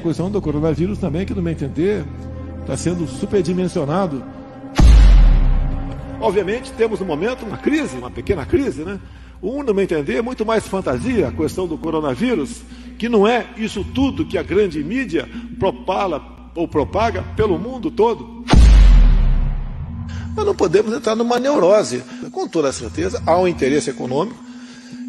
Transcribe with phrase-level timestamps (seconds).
[0.00, 2.06] A questão do coronavírus também, que no meu entender,
[2.62, 4.24] está sendo superdimensionado.
[6.18, 8.98] Obviamente, temos no momento uma crise, uma pequena crise, né?
[9.42, 12.62] Um, no meu entender, é muito mais fantasia a questão do coronavírus,
[12.98, 15.28] que não é isso tudo que a grande mídia
[15.58, 18.42] propala ou propaga pelo mundo todo.
[20.34, 22.02] Nós não podemos entrar numa neurose.
[22.32, 24.42] Com toda certeza, há um interesse econômico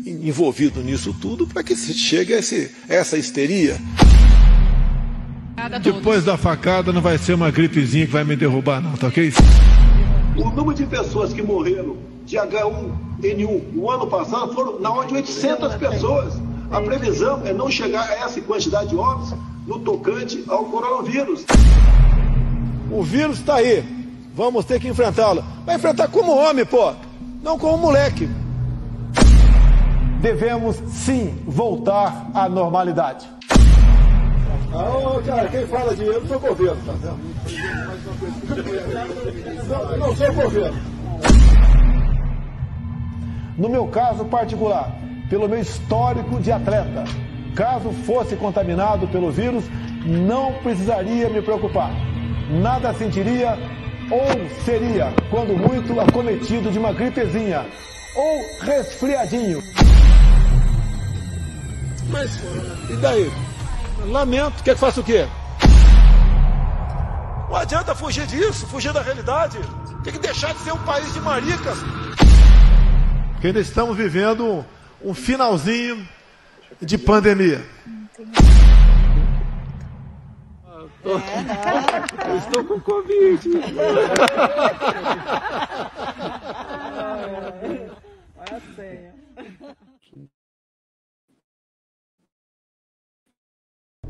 [0.06, 3.80] envolvido nisso tudo para que se chegue a, esse, a essa histeria.
[5.82, 9.32] Depois da facada não vai ser uma gripezinha que vai me derrubar, não, tá ok?
[10.38, 15.32] O número de pessoas que morreram de H1N1 no ano passado foram na ordem de
[15.32, 16.42] 800 pessoas.
[16.72, 19.36] A previsão é não chegar a essa quantidade de óbitos
[19.68, 21.46] no tocante ao coronavírus.
[22.90, 23.84] O vírus está aí.
[24.34, 25.44] Vamos ter que enfrentá-lo.
[25.66, 26.94] Vai enfrentar como homem, pô.
[27.44, 28.30] Não como moleque.
[30.22, 33.28] Devemos sim voltar à normalidade.
[34.74, 37.20] Ah, cara, quem fala de eu sou governo, tá vendo?
[39.68, 40.82] Não, não sou governo.
[43.58, 44.96] No meu caso particular,
[45.30, 47.04] pelo meu histórico de atleta,
[47.54, 49.66] caso fosse contaminado pelo vírus,
[50.06, 51.92] não precisaria me preocupar.
[52.50, 53.58] Nada sentiria
[54.10, 57.66] ou seria, quando muito, acometido de uma gripezinha
[58.16, 59.62] ou resfriadinho.
[62.10, 62.40] Mas
[62.90, 63.32] e daí?
[64.06, 65.28] Lamento, quer que faça o quê?
[67.50, 69.60] Não adianta fugir disso, fugir da realidade.
[70.04, 71.78] Tem que deixar de ser um país de maricas.
[73.34, 74.66] Porque ainda estamos vivendo
[75.04, 76.08] um finalzinho
[76.82, 77.64] de pandemia.
[81.04, 81.18] Eu
[82.38, 83.50] estou com Covid.
[88.38, 89.11] Olha a senha.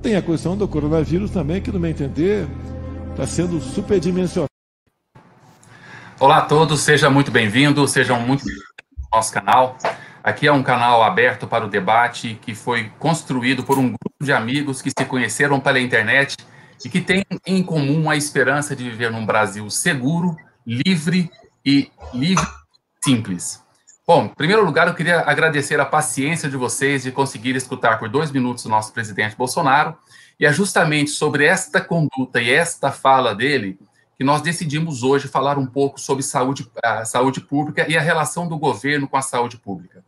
[0.02, 2.48] Tem a questão do coronavírus também, que no meu entender
[3.12, 4.50] está sendo superdimensionado.
[6.20, 8.56] Olá a todos, sejam muito bem-vindos, sejam muito bem
[9.12, 9.78] ao nosso canal.
[10.24, 14.34] Aqui é um canal aberto para o debate que foi construído por um grupo de
[14.34, 16.36] amigos que se conheceram pela internet
[16.84, 21.30] e que têm em comum a esperança de viver num Brasil seguro, livre
[21.64, 22.48] e livre
[23.04, 23.64] simples.
[24.14, 28.10] Bom, em primeiro lugar, eu queria agradecer a paciência de vocês de conseguir escutar por
[28.10, 29.96] dois minutos o nosso presidente Bolsonaro.
[30.38, 33.80] E é justamente sobre esta conduta e esta fala dele
[34.18, 38.50] que nós decidimos hoje falar um pouco sobre saúde, a saúde pública e a relação
[38.50, 40.04] do governo com a saúde pública.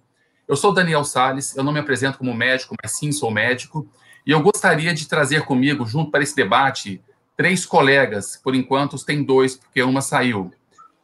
[0.49, 3.87] Eu sou Daniel Sales, eu não me apresento como médico, mas sim sou médico,
[4.27, 7.01] e eu gostaria de trazer comigo, junto para esse debate,
[7.37, 10.51] três colegas, por enquanto tem dois, porque uma saiu.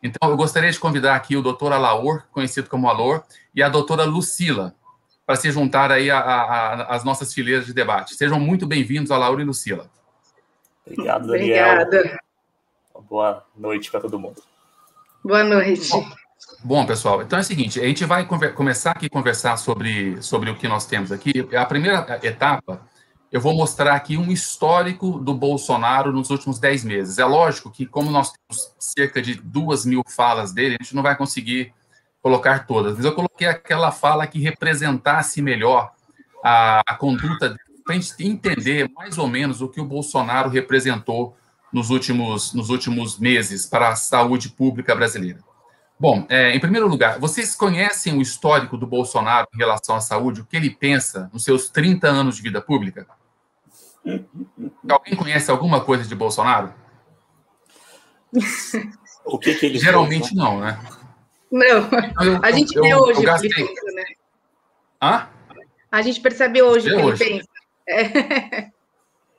[0.01, 3.23] Então, eu gostaria de convidar aqui o doutor Alaor, conhecido como Alor,
[3.53, 4.73] e a doutora Lucila,
[5.25, 8.15] para se juntar aí às nossas fileiras de debate.
[8.15, 9.89] Sejam muito bem-vindos, Alaor e Lucila.
[10.85, 11.81] Obrigado, Daniel.
[11.81, 12.19] Obrigada.
[13.09, 14.41] Boa noite para todo mundo.
[15.23, 15.89] Boa noite.
[15.89, 16.09] Bom,
[16.63, 20.49] bom, pessoal, então é o seguinte, a gente vai começar aqui a conversar sobre, sobre
[20.49, 21.47] o que nós temos aqui.
[21.55, 22.81] A primeira etapa
[23.31, 27.19] eu vou mostrar aqui um histórico do Bolsonaro nos últimos 10 meses.
[27.19, 31.03] É lógico que, como nós temos cerca de duas mil falas dele, a gente não
[31.03, 31.73] vai conseguir
[32.21, 35.91] colocar todas, mas eu coloquei aquela fala que representasse melhor
[36.43, 41.37] a, a conduta para a gente entender mais ou menos o que o Bolsonaro representou
[41.71, 45.39] nos últimos, nos últimos meses para a saúde pública brasileira.
[45.99, 50.41] Bom, é, em primeiro lugar, vocês conhecem o histórico do Bolsonaro em relação à saúde,
[50.41, 53.05] o que ele pensa nos seus 30 anos de vida pública?
[54.89, 56.73] Alguém conhece alguma coisa de Bolsonaro?
[59.25, 60.43] O que, que ele Geralmente fez, né?
[60.43, 60.79] não, né?
[61.51, 64.03] Não, eu, a gente vê hoje eu que ele pensa, né?
[65.01, 65.27] Hã?
[65.91, 67.23] A gente percebe hoje o que hoje.
[67.23, 67.49] ele pensa.
[67.87, 68.69] É.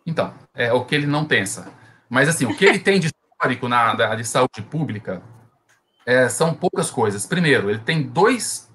[0.06, 1.72] Então, é o que ele não pensa.
[2.08, 5.22] Mas, assim, o que ele tem de histórico na, da, de saúde pública
[6.04, 7.26] é, são poucas coisas.
[7.26, 8.69] Primeiro, ele tem dois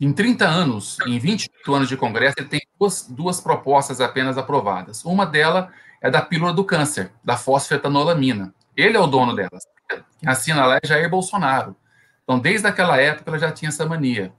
[0.00, 5.04] em 30 anos, em 28 anos de Congresso, ele tem duas, duas propostas apenas aprovadas.
[5.04, 5.68] Uma delas
[6.02, 8.54] é da pílula do câncer, da fosfetanolamina.
[8.76, 9.64] Ele é o dono delas.
[9.88, 11.74] Quem assina lá é Jair Bolsonaro.
[12.22, 14.32] Então, desde aquela época, ela já tinha essa mania.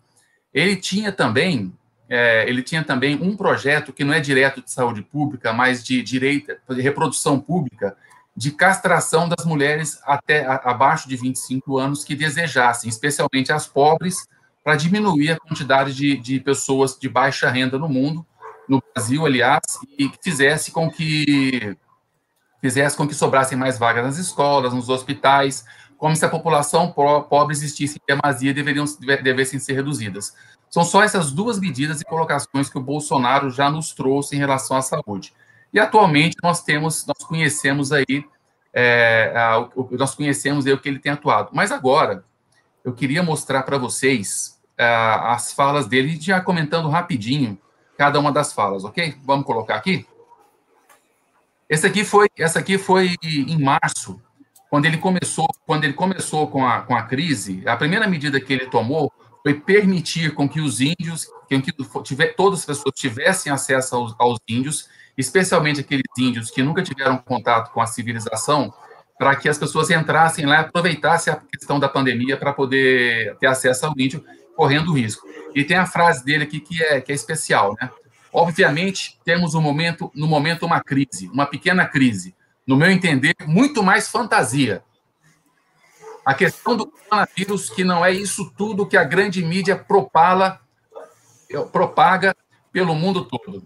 [0.54, 1.74] Ele tinha também,
[2.07, 6.03] é, ele tinha também um projeto que não é direto de saúde pública, mas de
[6.03, 7.98] direito, de reprodução pública,
[8.36, 14.27] de castração das mulheres até a, abaixo de 25 anos que desejassem, especialmente as pobres,
[14.68, 18.25] para diminuir a quantidade de, de pessoas de baixa renda no mundo,
[18.68, 19.62] no Brasil, aliás,
[19.98, 21.78] e que fizesse com que
[22.60, 25.64] fizesse com que sobrassem mais vagas nas escolas, nos hospitais,
[25.98, 28.84] como se a população pobre existisse em demasia deveriam
[29.24, 30.36] devessem ser reduzidas.
[30.70, 34.75] São só essas duas medidas e colocações que o Bolsonaro já nos trouxe em relação
[34.75, 35.34] à saúde.
[35.74, 38.25] E atualmente nós temos, nós conhecemos aí,
[38.74, 41.52] é, a, o, nós conhecemos aí o que ele tem atuado.
[41.54, 42.25] Mas agora,
[42.84, 47.57] eu queria mostrar para vocês a, as falas dele, já comentando rapidinho
[47.97, 49.15] cada uma das falas, ok?
[49.24, 50.06] Vamos colocar aqui?
[51.69, 54.21] Esse aqui foi, essa aqui foi em março,
[54.69, 58.53] quando ele começou, quando ele começou com a, com a crise, a primeira medida que
[58.53, 61.71] ele tomou foi permitir com que os índios, com que
[62.03, 67.18] tiver, todas as pessoas tivessem acesso aos, aos índios, especialmente aqueles índios que nunca tiveram
[67.18, 68.74] contato com a civilização,
[69.18, 73.47] para que as pessoas entrassem lá e aproveitassem a questão da pandemia para poder ter
[73.47, 74.24] acesso ao índio,
[74.57, 75.27] correndo risco.
[75.54, 77.92] E tem a frase dele aqui que é, que é especial, né?
[78.33, 82.36] Obviamente, temos um momento, no momento uma crise, uma pequena crise.
[82.65, 84.83] No meu entender, muito mais fantasia.
[86.25, 90.60] A questão do coronavírus, que não é isso tudo que a grande mídia propala,
[91.71, 92.36] propaga
[92.71, 93.63] pelo mundo todo.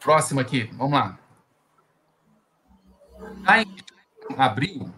[0.00, 1.18] Próximo aqui, vamos lá.
[3.44, 3.76] Lá em
[4.36, 4.92] abril,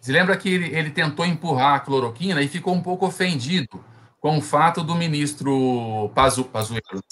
[0.00, 3.84] se lembra que ele, ele tentou empurrar a cloroquina e ficou um pouco ofendido
[4.22, 7.02] com o fato do ministro Pazu, Pazuello,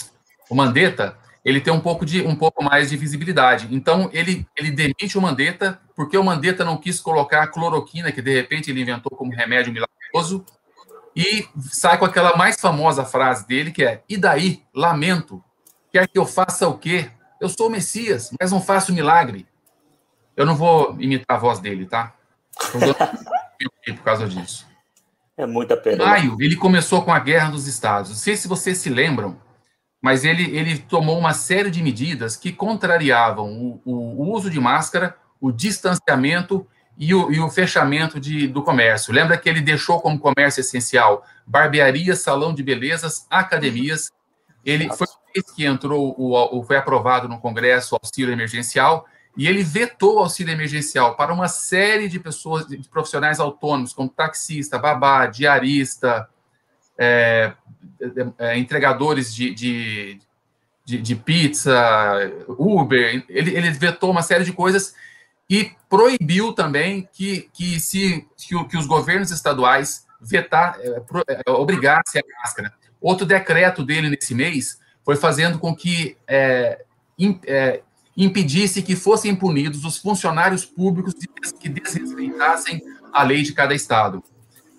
[0.49, 3.67] o Mandetta, ele ter um pouco, de, um pouco mais de visibilidade.
[3.73, 8.23] Então, ele, ele demite o Mandetta, porque o Mandetta não quis colocar a cloroquina, que
[8.23, 10.47] de repente ele inventou como remédio milagroso,
[11.17, 15.43] e sai com aquela mais famosa frase dele, que é, e daí, lamento,
[15.93, 17.11] quer que eu faça o quê?
[17.41, 19.49] Eu sou o Messias, mas não faço milagre.
[20.37, 22.15] Eu não vou imitar a voz dele, tá?
[23.85, 24.70] por causa disso.
[25.41, 26.05] É muita pena.
[26.05, 28.11] Em maio, ele começou com a Guerra dos Estados.
[28.11, 29.39] Não sei se vocês se lembram,
[30.03, 34.61] mas ele, ele tomou uma série de medidas que contrariavam o, o, o uso de
[34.61, 36.67] máscara, o distanciamento
[36.99, 39.15] e o, e o fechamento de, do comércio.
[39.15, 44.11] Lembra que ele deixou como comércio essencial barbearias, salão de belezas, academias.
[44.63, 45.07] Ele foi
[45.57, 50.53] que entrou, o, foi aprovado no Congresso o auxílio emergencial, e ele vetou o auxílio
[50.53, 56.29] emergencial para uma série de pessoas, de profissionais autônomos, como taxista, babá, diarista,
[56.99, 57.53] é,
[58.39, 60.19] é, entregadores de, de,
[60.85, 61.73] de, de, pizza,
[62.49, 63.25] Uber.
[63.29, 64.95] Ele, ele vetou uma série de coisas
[65.49, 72.21] e proibiu também que, que, se, que, que os governos estaduais vetar, é, é, obrigassem
[72.21, 72.73] a máscara.
[73.01, 76.85] Outro decreto dele nesse mês foi fazendo com que é,
[77.47, 77.83] é,
[78.25, 81.15] impedisse que fossem punidos os funcionários públicos
[81.59, 82.83] que desrespeitassem
[83.13, 84.23] a lei de cada estado.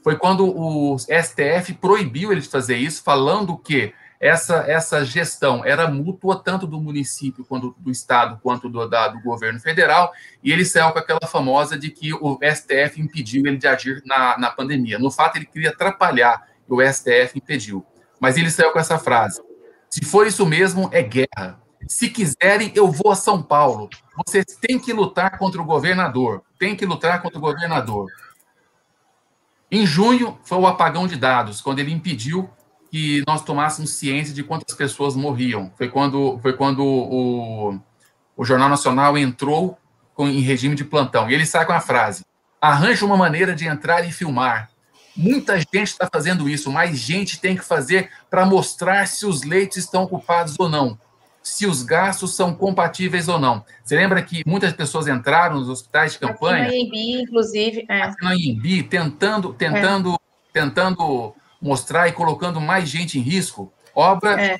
[0.03, 5.89] Foi quando o STF proibiu ele de fazer isso, falando que essa, essa gestão era
[5.89, 10.11] mútua tanto do município quanto do estado quanto do, da, do governo federal,
[10.43, 14.37] e ele saiu com aquela famosa de que o STF impediu ele de agir na,
[14.37, 14.99] na pandemia.
[14.99, 17.83] No fato, ele queria atrapalhar, e o STF impediu.
[18.19, 19.41] Mas ele saiu com essa frase:
[19.89, 21.60] se for isso mesmo, é guerra.
[21.87, 23.89] Se quiserem, eu vou a São Paulo.
[24.25, 26.43] Vocês têm que lutar contra o governador.
[26.59, 28.07] Tem que lutar contra o governador.
[29.69, 32.49] Em junho, foi o apagão de dados, quando ele impediu
[32.91, 35.71] que nós tomássemos ciência de quantas pessoas morriam.
[35.77, 37.79] Foi quando, foi quando o,
[38.35, 39.77] o Jornal Nacional entrou
[40.13, 41.29] com, em regime de plantão.
[41.29, 42.25] E ele sai com a frase:
[42.59, 44.69] arranja uma maneira de entrar e filmar.
[45.15, 49.77] Muita gente está fazendo isso, mais gente tem que fazer para mostrar se os leitos
[49.77, 50.97] estão ocupados ou não,
[51.41, 53.65] se os gastos são compatíveis ou não.
[53.83, 56.65] Você lembra que muitas pessoas entraram nos hospitais de campanha?
[56.65, 57.85] Aqui na IMB, inclusive.
[57.89, 58.01] É.
[58.03, 60.17] Aqui IMB, tentando, tentando, é.
[60.53, 63.71] tentando mostrar e colocando mais gente em risco.
[63.95, 64.59] Obra é.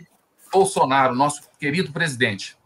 [0.51, 2.57] Bolsonaro, nosso querido presidente.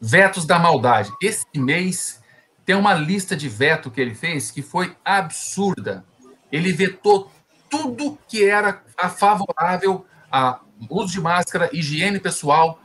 [0.00, 1.12] Vetos da maldade.
[1.22, 2.22] Esse mês
[2.64, 6.04] tem uma lista de veto que ele fez que foi absurda
[6.50, 7.30] ele vetou
[7.68, 8.82] tudo que era
[9.16, 12.80] favorável a uso de máscara, higiene pessoal,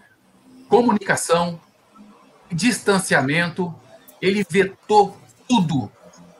[0.67, 1.59] comunicação,
[2.51, 3.73] distanciamento.
[4.21, 5.91] Ele vetou tudo,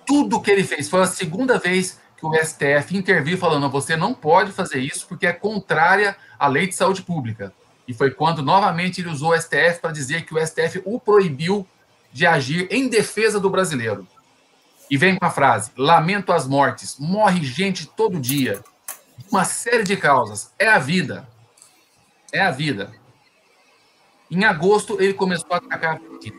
[0.06, 0.90] tudo que ele fez.
[0.90, 5.28] Foi a segunda vez que o STF interviu falando: você não pode fazer isso porque
[5.28, 7.54] é contrária à lei de saúde pública.
[7.88, 11.68] E foi quando novamente ele usou o STF para dizer que o STF o proibiu
[12.12, 14.08] de agir em defesa do brasileiro.
[14.90, 18.64] E vem com a frase: lamento as mortes, morre gente todo dia.
[19.32, 20.52] Uma série de causas.
[20.58, 21.28] É a vida.
[22.36, 22.92] É a vida.
[24.30, 26.36] Em agosto, ele começou a atacar vacina.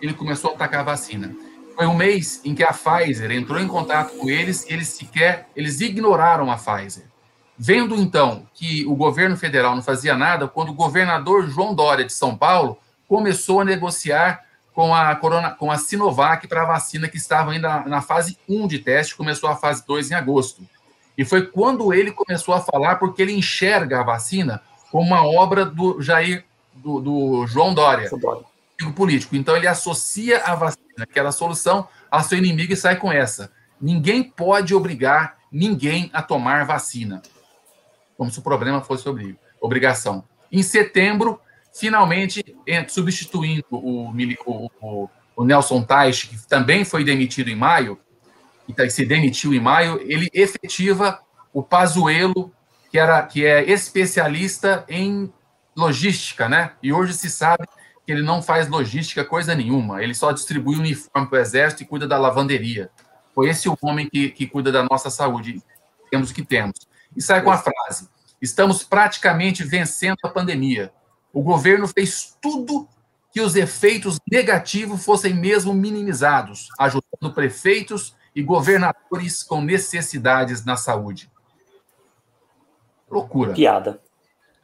[0.00, 1.34] Ele começou a atacar a vacina.
[1.74, 5.48] Foi um mês em que a Pfizer entrou em contato com eles e eles sequer
[5.56, 7.02] eles ignoraram a Pfizer.
[7.58, 12.12] Vendo então que o governo federal não fazia nada, quando o governador João Dória de
[12.12, 12.78] São Paulo
[13.08, 17.80] começou a negociar com a, corona, com a Sinovac para a vacina que estava ainda
[17.80, 20.62] na fase 1 de teste, começou a fase 2 em agosto.
[21.18, 25.64] E foi quando ele começou a falar, porque ele enxerga a vacina como uma obra
[25.64, 26.44] do Jair,
[26.74, 28.08] do, do João Dória.
[28.80, 29.36] inimigo político.
[29.36, 33.12] Então ele associa a vacina, que era a solução, ao seu inimigo e sai com
[33.12, 33.52] essa.
[33.80, 37.22] Ninguém pode obrigar ninguém a tomar vacina.
[38.16, 39.04] Como se o problema fosse
[39.60, 40.24] obrigação.
[40.50, 41.40] Em setembro,
[41.72, 42.44] finalmente,
[42.88, 44.10] substituindo o,
[44.46, 47.98] o, o Nelson Teich, que também foi demitido em maio,
[48.68, 51.20] e tá, se demitiu em maio, ele efetiva
[51.52, 52.52] o Pazuello,
[52.90, 55.32] que, era, que é especialista em
[55.76, 56.72] logística, né?
[56.82, 57.64] E hoje se sabe
[58.04, 61.86] que ele não faz logística coisa nenhuma, ele só distribui uniforme para o exército e
[61.86, 62.90] cuida da lavanderia.
[63.34, 65.62] Foi esse o homem que, que cuida da nossa saúde,
[66.10, 66.74] temos que temos.
[67.16, 68.08] E sai com a frase:
[68.42, 70.92] estamos praticamente vencendo a pandemia.
[71.32, 72.88] O governo fez tudo
[73.32, 81.29] que os efeitos negativos fossem mesmo minimizados, ajudando prefeitos e governadores com necessidades na saúde.
[83.10, 83.52] Loucura.
[83.52, 84.00] Piada.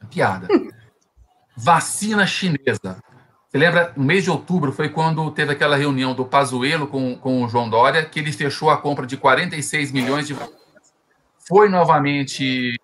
[0.09, 0.47] Piada.
[1.55, 3.01] Vacina chinesa.
[3.47, 7.43] Você lembra, no mês de outubro foi quando teve aquela reunião do Pazuello com, com
[7.43, 10.57] o João Dória, que ele fechou a compra de 46 milhões de vacinas.
[11.47, 12.79] Foi novamente.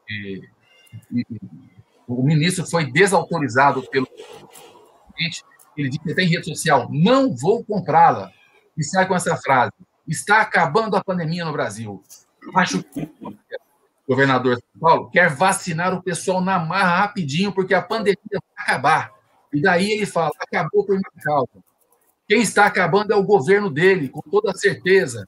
[2.07, 5.43] O ministro foi desautorizado pelo presidente.
[5.75, 8.31] Ele disse até em rede social: não vou comprá-la.
[8.77, 9.73] E sai com essa frase:
[10.07, 12.01] está acabando a pandemia no Brasil.
[12.55, 13.09] Acho que
[14.07, 18.41] governador de São Paulo, quer vacinar o pessoal na marra rapidinho, porque a pandemia vai
[18.57, 19.11] acabar.
[19.53, 21.63] E daí ele fala: acabou por minha causa.
[22.27, 25.25] Quem está acabando é o governo dele, com toda certeza.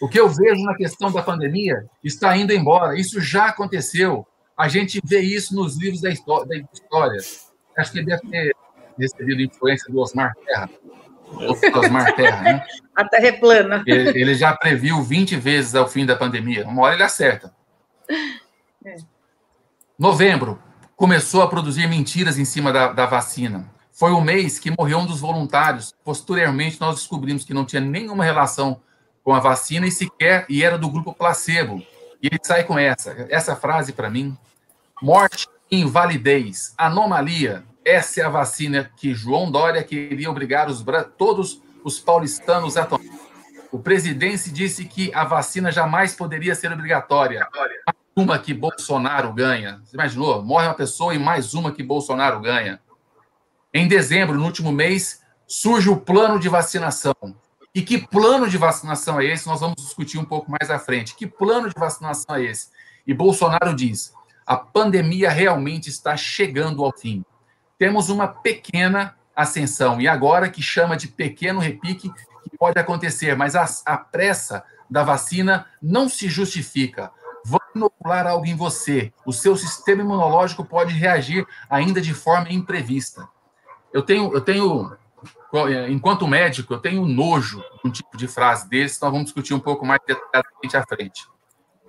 [0.00, 2.98] o que eu vejo na questão da pandemia está indo embora.
[2.98, 4.26] Isso já aconteceu.
[4.56, 6.64] A gente vê isso nos livros da história.
[7.76, 8.56] Acho que deve ter
[8.98, 10.70] recebido influência do Osmar Terra.
[11.74, 12.66] Osmar Terra, né?
[12.94, 13.84] A Terra é plana.
[13.86, 16.66] Ele, ele, já previu 20 vezes ao fim da pandemia.
[16.66, 17.54] Uma hora ele acerta.
[18.84, 18.96] É.
[19.98, 20.58] Novembro,
[20.96, 23.70] começou a produzir mentiras em cima da, da vacina.
[23.92, 25.94] Foi o mês que morreu um dos voluntários.
[26.04, 28.80] Posteriormente, nós descobrimos que não tinha nenhuma relação
[29.22, 31.82] com a vacina e sequer e era do grupo placebo.
[32.22, 34.36] E ele sai com essa, essa frase para mim:
[35.02, 40.84] morte, invalidez, anomalia, essa é a vacina que João Dória queria obrigar os,
[41.16, 43.04] todos os paulistanos a tomar.
[43.70, 47.46] O presidente disse que a vacina jamais poderia ser obrigatória.
[47.54, 49.80] Mais uma que Bolsonaro ganha.
[49.84, 50.42] Você imaginou?
[50.42, 52.80] Morre uma pessoa e mais uma que Bolsonaro ganha.
[53.72, 57.14] Em dezembro, no último mês, surge o plano de vacinação.
[57.72, 59.46] E que plano de vacinação é esse?
[59.46, 61.14] Nós vamos discutir um pouco mais à frente.
[61.14, 62.70] Que plano de vacinação é esse?
[63.06, 64.12] E Bolsonaro diz:
[64.44, 67.24] a pandemia realmente está chegando ao fim
[67.78, 70.00] temos uma pequena ascensão.
[70.00, 75.02] E agora que chama de pequeno repique, que pode acontecer, mas a, a pressa da
[75.02, 77.10] vacina não se justifica.
[77.44, 79.12] Vão inocular algo em você.
[79.24, 83.28] O seu sistema imunológico pode reagir ainda de forma imprevista.
[83.92, 84.96] Eu tenho, eu tenho,
[85.88, 89.60] enquanto médico, eu tenho nojo de um tipo de frase desse, nós vamos discutir um
[89.60, 91.28] pouco mais detalhadamente à frente.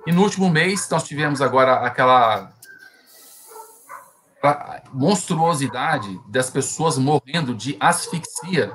[0.05, 2.53] E no último mês, nós tivemos agora aquela
[4.93, 8.71] monstruosidade das pessoas morrendo de asfixia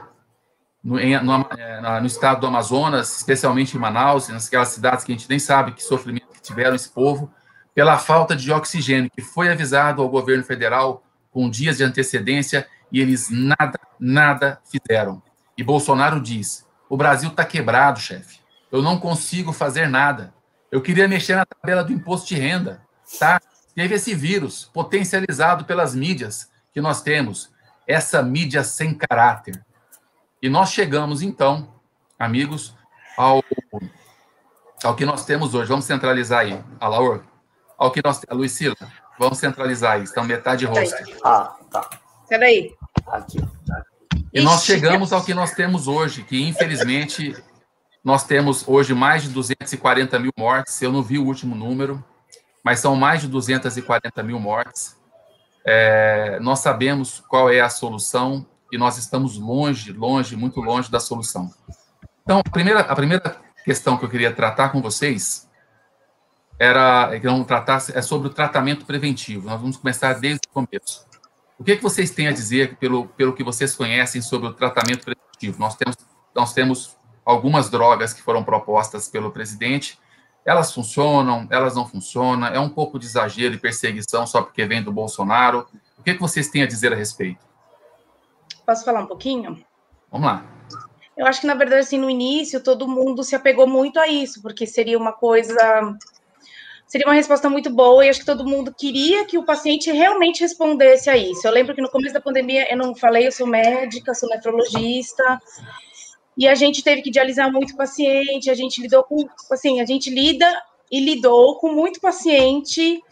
[0.82, 5.14] no, em, no, é, no, estado do Amazonas, especialmente em Manaus, naquelas cidades que a
[5.14, 7.32] gente nem sabe que sofrimento que tiveram esse povo,
[7.74, 13.00] pela falta de oxigênio, que foi avisado ao governo federal com dias de antecedência e
[13.00, 15.22] eles nada, nada fizeram.
[15.56, 18.40] E Bolsonaro diz: o Brasil está quebrado, chefe.
[18.70, 20.34] Eu não consigo fazer nada.
[20.70, 22.82] Eu queria mexer na tabela do imposto de renda,
[23.18, 23.40] tá?
[23.74, 27.50] Teve esse vírus potencializado pelas mídias que nós temos,
[27.86, 29.64] essa mídia sem caráter.
[30.40, 31.68] E nós chegamos, então,
[32.18, 32.74] amigos,
[33.16, 33.44] ao,
[34.82, 35.68] ao que nós temos hoje.
[35.68, 37.22] Vamos centralizar aí, a Laura.
[37.78, 38.76] Ao que nós a Luicila,
[39.18, 40.96] vamos centralizar aí, estão metade rosto.
[41.24, 41.90] Ah, tá.
[42.28, 42.74] Peraí.
[43.08, 43.38] Aqui.
[44.32, 47.36] E nós chegamos ao que nós temos hoje, que infelizmente
[48.02, 50.80] nós temos hoje mais de 240 mil mortes.
[50.80, 52.02] Eu não vi o último número,
[52.62, 54.96] mas são mais de 240 mil mortes.
[55.64, 60.98] É, nós sabemos qual é a solução e nós estamos longe, longe, muito longe da
[60.98, 61.50] solução.
[62.22, 65.48] Então, a primeira, a primeira questão que eu queria tratar com vocês
[66.58, 69.48] era que vamos tratar é sobre o tratamento preventivo.
[69.48, 71.06] Nós vamos começar desde o começo.
[71.58, 74.52] O que, é que vocês têm a dizer pelo, pelo que vocês conhecem sobre o
[74.52, 75.58] tratamento preventivo?
[75.58, 75.96] Nós temos,
[76.34, 79.98] nós temos algumas drogas que foram propostas pelo presidente
[80.44, 84.82] elas funcionam, elas não funcionam, é um pouco de exagero e perseguição só porque vem
[84.82, 85.66] do Bolsonaro.
[85.98, 87.44] O que, que vocês têm a dizer a respeito?
[88.66, 89.64] Posso falar um pouquinho?
[90.10, 90.44] Vamos lá.
[91.16, 94.40] Eu acho que, na verdade, assim, no início, todo mundo se apegou muito a isso,
[94.40, 95.96] porque seria uma coisa
[96.92, 100.42] seria uma resposta muito boa e acho que todo mundo queria que o paciente realmente
[100.42, 101.46] respondesse a isso.
[101.46, 105.40] Eu lembro que no começo da pandemia eu não falei, eu sou médica, sou nefrologista,
[106.36, 110.10] e a gente teve que dialisar muito paciente, a gente lidou com, assim, a gente
[110.10, 110.46] lida
[110.90, 113.02] e lidou com muito paciente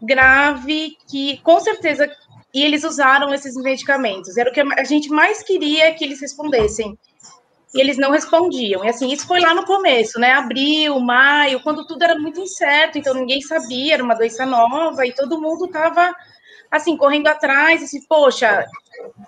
[0.00, 2.08] grave que com certeza
[2.54, 4.36] e eles usaram esses medicamentos.
[4.36, 6.96] Era o que a gente mais queria que eles respondessem.
[7.74, 8.84] E eles não respondiam.
[8.84, 10.30] E assim, isso foi lá no começo, né?
[10.34, 15.12] Abril, maio, quando tudo era muito incerto, então ninguém sabia, era uma doença nova e
[15.12, 16.14] todo mundo estava
[16.76, 18.66] assim, correndo atrás, assim, poxa,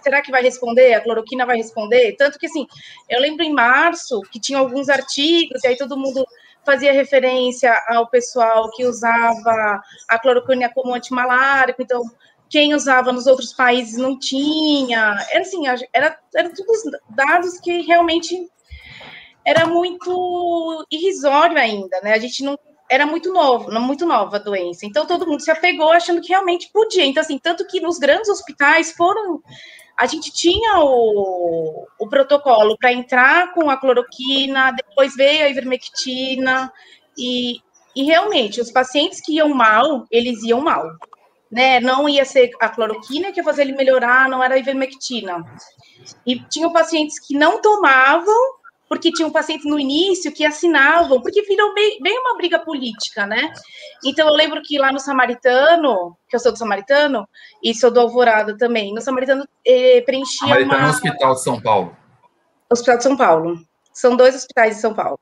[0.02, 0.94] será que vai responder?
[0.94, 2.16] A cloroquina vai responder?
[2.16, 2.66] Tanto que assim,
[3.08, 6.26] eu lembro em março que tinha alguns artigos, e aí todo mundo
[6.64, 12.02] fazia referência ao pessoal que usava a cloroquina como antimalárico, então
[12.48, 15.16] quem usava nos outros países não tinha.
[15.30, 18.48] Era assim, era, era todos dados que realmente
[19.44, 22.12] era muito irrisório ainda, né?
[22.12, 24.86] A gente não era muito novo, muito nova a doença.
[24.86, 27.04] Então todo mundo se apegou achando que realmente podia.
[27.04, 29.42] Então assim, tanto que nos grandes hospitais foram
[29.96, 36.70] a gente tinha o, o protocolo para entrar com a cloroquina, depois veio a ivermectina
[37.16, 37.62] e,
[37.94, 40.84] e realmente os pacientes que iam mal, eles iam mal
[41.50, 41.80] né?
[41.80, 45.44] Não ia ser a cloroquina que ia fazer ele melhorar, não era a ivermectina.
[46.24, 48.34] E tinham pacientes que não tomavam,
[48.88, 53.52] porque tinham pacientes no início que assinavam, porque virou bem, bem, uma briga política, né?
[54.04, 57.28] Então eu lembro que lá no Samaritano, que eu sou do Samaritano,
[57.62, 60.86] e sou do Alvorada também, no Samaritano eh, preenchia Samaritano uma...
[60.86, 61.96] é Hospital de São Paulo.
[62.70, 63.58] Hospital de São Paulo.
[63.92, 65.18] São dois hospitais de São Paulo.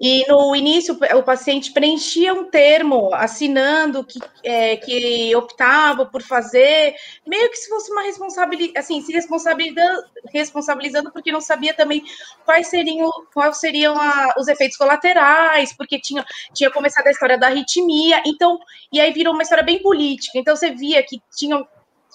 [0.00, 6.94] E no início, o paciente preenchia um termo assinando que, é, que optava por fazer,
[7.26, 10.02] meio que se fosse uma responsabilidade, assim, se responsabilizando,
[10.32, 12.04] responsabilizando porque não sabia também
[12.44, 17.46] quais seriam, quais seriam a, os efeitos colaterais, porque tinha, tinha começado a história da
[17.46, 18.58] arritmia, então,
[18.92, 20.38] e aí virou uma história bem política.
[20.38, 21.64] Então, você via que tinha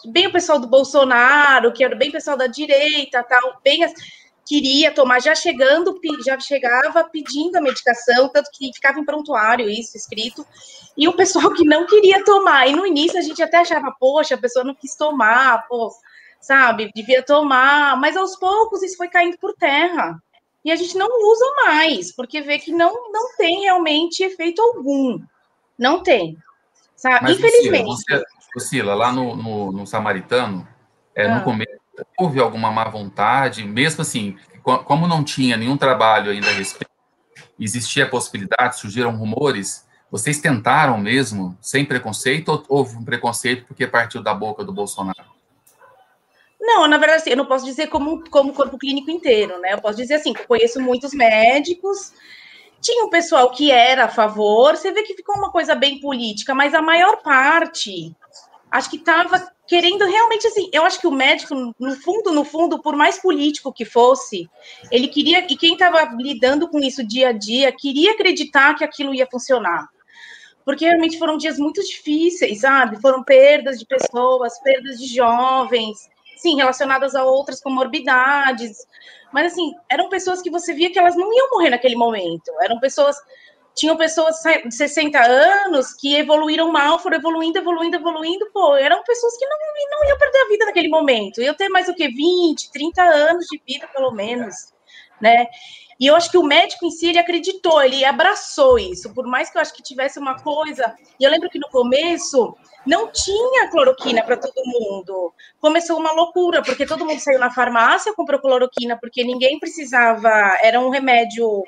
[0.05, 3.83] bem o pessoal do Bolsonaro, que era bem o pessoal da direita, tal, bem
[4.49, 9.95] queria tomar, já chegando, já chegava pedindo a medicação, tanto que ficava em prontuário isso
[9.95, 10.43] escrito,
[10.97, 12.67] e o pessoal que não queria tomar.
[12.67, 15.93] E no início a gente até achava, poxa, a pessoa não quis tomar, pô,
[16.41, 20.19] sabe, devia tomar, mas aos poucos isso foi caindo por terra.
[20.65, 25.19] E a gente não usa mais, porque vê que não, não tem realmente efeito algum.
[25.77, 26.35] Não tem.
[26.95, 27.19] Sabe?
[27.21, 28.03] Mas, Infelizmente.
[28.55, 30.67] Lucila, lá no, no, no Samaritano,
[31.15, 31.35] é, ah.
[31.35, 31.78] no começo
[32.17, 34.37] houve alguma má vontade, mesmo assim,
[34.85, 36.91] como não tinha nenhum trabalho ainda a respeito,
[37.59, 43.85] existia a possibilidade, surgiram rumores, vocês tentaram mesmo, sem preconceito, ou houve um preconceito porque
[43.85, 45.39] partiu da boca do Bolsonaro?
[46.59, 49.73] Não, na verdade, assim, eu não posso dizer como, como corpo clínico inteiro, né?
[49.73, 52.11] Eu posso dizer assim, que eu conheço muitos médicos,
[52.81, 56.53] tinha um pessoal que era a favor, você vê que ficou uma coisa bem política,
[56.53, 58.15] mas a maior parte,
[58.71, 62.81] acho que estava querendo realmente assim, eu acho que o médico, no fundo, no fundo,
[62.81, 64.49] por mais político que fosse,
[64.91, 69.13] ele queria, e quem estava lidando com isso dia a dia, queria acreditar que aquilo
[69.13, 69.87] ia funcionar.
[70.65, 72.99] Porque realmente foram dias muito difíceis, sabe?
[72.99, 78.87] Foram perdas de pessoas, perdas de jovens, sim, relacionadas a outras comorbidades.
[79.31, 82.51] Mas assim, eram pessoas que você via que elas não iam morrer naquele momento.
[82.59, 83.15] Eram pessoas
[83.79, 89.37] tinham pessoas de 60 anos que evoluíram mal, foram evoluindo, evoluindo, evoluindo, pô, eram pessoas
[89.37, 89.57] que não,
[89.91, 93.45] não iam perder a vida naquele momento, iam ter mais o que, 20, 30 anos
[93.49, 94.73] de vida, pelo menos,
[95.21, 95.47] né?
[95.97, 99.49] E eu acho que o médico em si, ele acreditou, ele abraçou isso, por mais
[99.49, 103.69] que eu acho que tivesse uma coisa, e eu lembro que no começo não tinha
[103.69, 105.33] cloroquina para todo mundo.
[105.59, 110.79] Começou uma loucura, porque todo mundo saiu na farmácia, comprou cloroquina, porque ninguém precisava, era
[110.79, 111.63] um remédio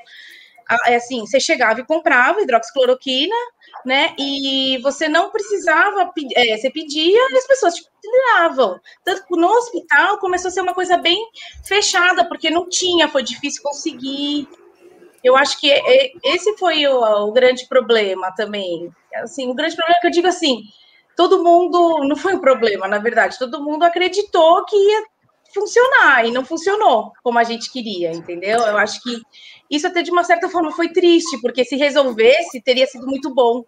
[0.86, 3.36] assim, você chegava e comprava hidroxicloroquina,
[3.86, 4.14] né?
[4.18, 7.84] E você não precisava, é, você pedia e as pessoas te
[8.36, 8.80] davam.
[9.04, 11.18] Tanto que no hospital começou a ser uma coisa bem
[11.66, 14.48] fechada, porque não tinha, foi difícil conseguir.
[15.24, 18.92] Eu acho que é, esse foi o, o grande problema também.
[19.16, 20.64] Assim, o grande problema é que eu digo assim,
[21.16, 25.04] todo mundo, não foi um problema, na verdade, todo mundo acreditou que ia
[25.54, 28.60] funcionar e não funcionou como a gente queria, entendeu?
[28.60, 29.22] Eu acho que
[29.70, 33.64] isso até de uma certa forma foi triste, porque se resolvesse, teria sido muito bom.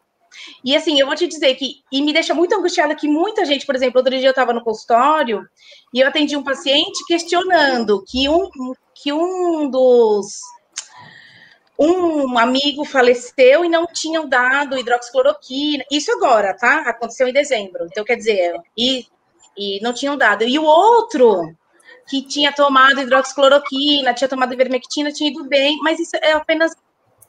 [0.63, 3.65] E assim, eu vou te dizer que, e me deixa muito angustiada que muita gente,
[3.65, 5.47] por exemplo, outro dia eu estava no consultório
[5.93, 8.49] e eu atendi um paciente questionando que um,
[8.93, 10.39] que um dos.
[11.77, 15.83] Um amigo faleceu e não tinham dado hidroxicloroquina.
[15.91, 16.81] Isso agora, tá?
[16.81, 17.85] Aconteceu em dezembro.
[17.85, 19.07] Então, quer dizer, e,
[19.57, 20.43] e não tinham dado.
[20.43, 21.55] E o outro
[22.07, 26.73] que tinha tomado hidroxicloroquina, tinha tomado ivermectina, tinha ido bem, mas isso é apenas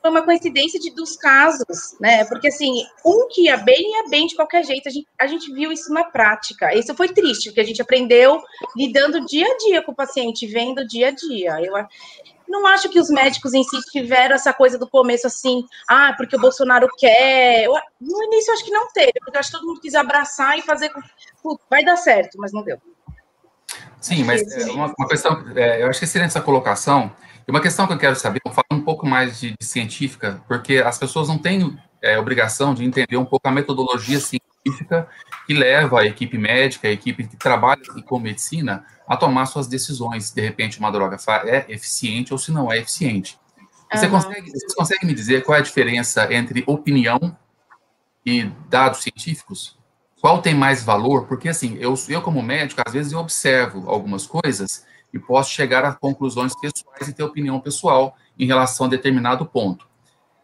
[0.08, 2.24] uma coincidência de, dos casos, né?
[2.26, 4.88] Porque assim, um que ia bem, ia bem de qualquer jeito.
[4.88, 6.74] A gente, a gente viu isso na prática.
[6.74, 8.42] Isso foi triste, porque a gente aprendeu
[8.76, 11.58] lidando dia a dia com o paciente, vendo dia a dia.
[11.62, 11.86] Eu
[12.48, 16.36] não acho que os médicos em si tiveram essa coisa do começo assim, ah, porque
[16.36, 17.66] o Bolsonaro quer.
[18.00, 20.58] No início eu acho que não teve, porque eu acho que todo mundo quis abraçar
[20.58, 20.92] e fazer.
[21.70, 22.78] Vai dar certo, mas não deu.
[24.04, 27.10] Sim, mas é, uma, uma, questão, é, eu acho que seria essa colocação
[27.48, 30.76] e uma questão que eu quero saber, falar um pouco mais de, de científica, porque
[30.76, 35.08] as pessoas não têm é, obrigação de entender um pouco a metodologia científica
[35.46, 40.30] que leva a equipe médica, a equipe que trabalha com medicina, a tomar suas decisões.
[40.30, 43.38] De repente, uma droga é eficiente ou se não é eficiente.
[43.90, 44.12] Você, uhum.
[44.12, 47.34] consegue, você consegue me dizer qual é a diferença entre opinião
[48.26, 49.78] e dados científicos?
[50.24, 51.26] Qual tem mais valor?
[51.26, 55.84] Porque, assim, eu, eu como médico, às vezes eu observo algumas coisas e posso chegar
[55.84, 59.86] a conclusões pessoais e ter opinião pessoal em relação a determinado ponto.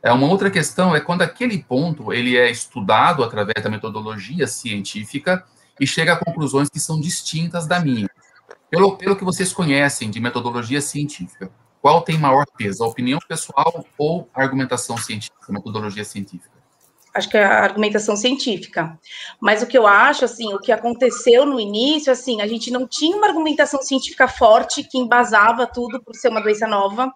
[0.03, 5.47] É uma outra questão é quando aquele ponto ele é estudado através da metodologia científica
[5.81, 8.11] e chega a conclusões que são distintas da minha.
[8.69, 13.87] Pelo, pelo que vocês conhecem de metodologia científica, qual tem maior peso, a opinião pessoal
[13.97, 16.60] ou a argumentação científica, a metodologia científica?
[17.15, 18.99] Acho que é a argumentação científica.
[19.41, 22.87] Mas o que eu acho, assim, o que aconteceu no início, assim, a gente não
[22.87, 27.13] tinha uma argumentação científica forte que embasava tudo por ser uma doença nova.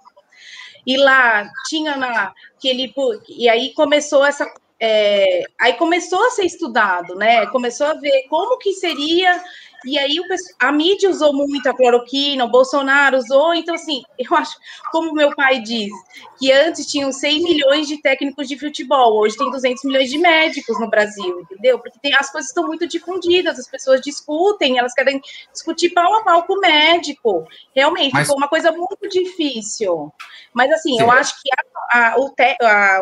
[0.87, 2.93] E lá tinha na que ele
[3.29, 4.47] e aí começou essa
[4.79, 7.47] é, aí começou a ser estudado, né?
[7.47, 9.43] Começou a ver como que seria
[9.85, 10.16] e aí
[10.59, 14.57] a mídia usou muito a cloroquina, o Bolsonaro usou, então assim, eu acho,
[14.90, 15.90] como meu pai diz,
[16.38, 20.79] que antes tinham 100 milhões de técnicos de futebol, hoje tem 200 milhões de médicos
[20.81, 21.79] no Brasil, entendeu?
[21.79, 25.20] Porque tem, as coisas estão muito difundidas, as pessoas discutem, elas querem
[25.53, 27.47] discutir pau a pau com o médico.
[27.75, 28.23] Realmente, Mas...
[28.23, 30.12] ficou uma coisa muito difícil.
[30.53, 31.03] Mas assim, Sim.
[31.03, 31.49] eu acho que
[31.90, 33.01] a, a, o te, a,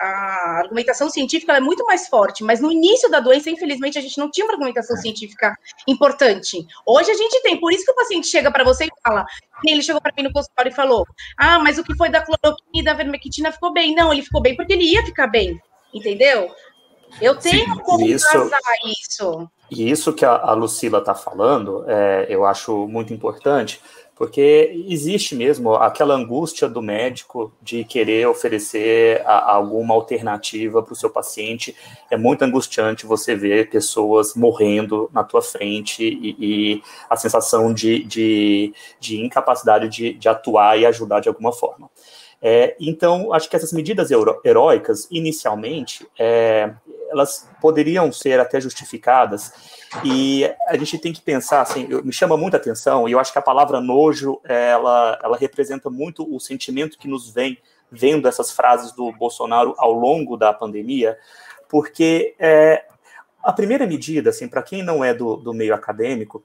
[0.00, 4.18] a argumentação científica é muito mais forte, mas no início da doença, infelizmente, a gente
[4.18, 5.00] não tinha uma argumentação é.
[5.00, 6.64] científica importante importante.
[6.86, 9.26] Hoje a gente tem, por isso que o paciente chega para você e fala,
[9.64, 11.04] ele chegou para mim no consultório e falou,
[11.36, 13.94] ah, mas o que foi da cloroquina e da vermectina ficou bem.
[13.94, 15.60] Não, ele ficou bem porque ele ia ficar bem,
[15.92, 16.54] entendeu?
[17.20, 18.50] Eu tenho Sim, como isso,
[18.84, 19.50] isso.
[19.70, 23.80] E isso que a, a Lucila está falando, é, eu acho muito importante,
[24.16, 30.96] porque existe mesmo aquela angústia do médico de querer oferecer a, alguma alternativa para o
[30.96, 31.76] seu paciente.
[32.10, 38.02] É muito angustiante você ver pessoas morrendo na tua frente e, e a sensação de,
[38.04, 41.90] de, de incapacidade de, de, atuar e ajudar de alguma forma.
[42.40, 44.10] É, então, acho que essas medidas
[44.44, 46.72] heróicas, inicialmente, é,
[47.16, 49.52] elas poderiam ser até justificadas
[50.04, 53.38] e a gente tem que pensar, assim, me chama muita atenção, e eu acho que
[53.38, 57.58] a palavra nojo, ela, ela representa muito o sentimento que nos vem
[57.90, 61.18] vendo essas frases do Bolsonaro ao longo da pandemia,
[61.68, 62.84] porque é,
[63.42, 66.44] a primeira medida, assim, para quem não é do, do meio acadêmico,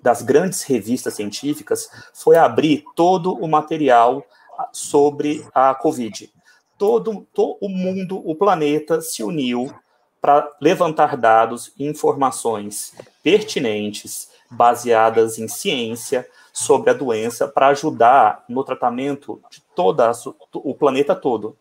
[0.00, 4.24] das grandes revistas científicas, foi abrir todo o material
[4.72, 6.32] sobre a Covid.
[6.76, 9.74] Todo, todo o mundo, o planeta se uniu
[10.20, 18.64] para levantar dados e informações pertinentes, baseadas em ciência, sobre a doença, para ajudar no
[18.64, 20.12] tratamento de toda a,
[20.54, 21.56] o planeta todo.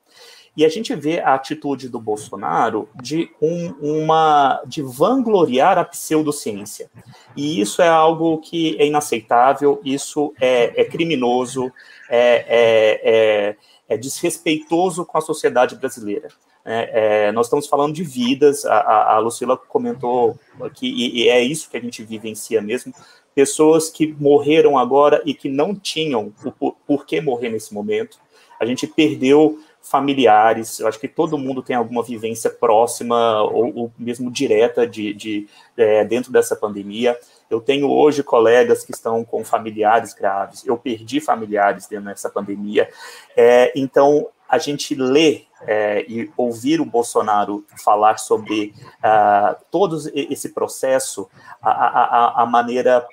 [0.58, 6.90] E a gente vê a atitude do Bolsonaro de um, uma de vangloriar a pseudociência.
[7.36, 11.72] E isso é algo que é inaceitável, isso é, é criminoso,
[12.10, 13.56] é, é, é,
[13.88, 16.30] é desrespeitoso com a sociedade brasileira.
[16.70, 20.38] É, é, nós estamos falando de vidas, a, a Lucila comentou
[20.76, 22.94] que e, e é isso que a gente vivencia mesmo,
[23.34, 28.20] pessoas que morreram agora e que não tinham o por, por que morrer nesse momento.
[28.60, 33.94] A gente perdeu familiares, eu acho que todo mundo tem alguma vivência próxima ou, ou
[33.98, 37.18] mesmo direta de, de é, dentro dessa pandemia.
[37.50, 42.90] Eu tenho hoje colegas que estão com familiares graves, eu perdi familiares dentro dessa pandemia.
[43.38, 50.50] É, então, a gente lê é, e ouvir o Bolsonaro falar sobre uh, todo esse
[50.50, 51.30] processo,
[51.62, 53.06] a, a, a maneira,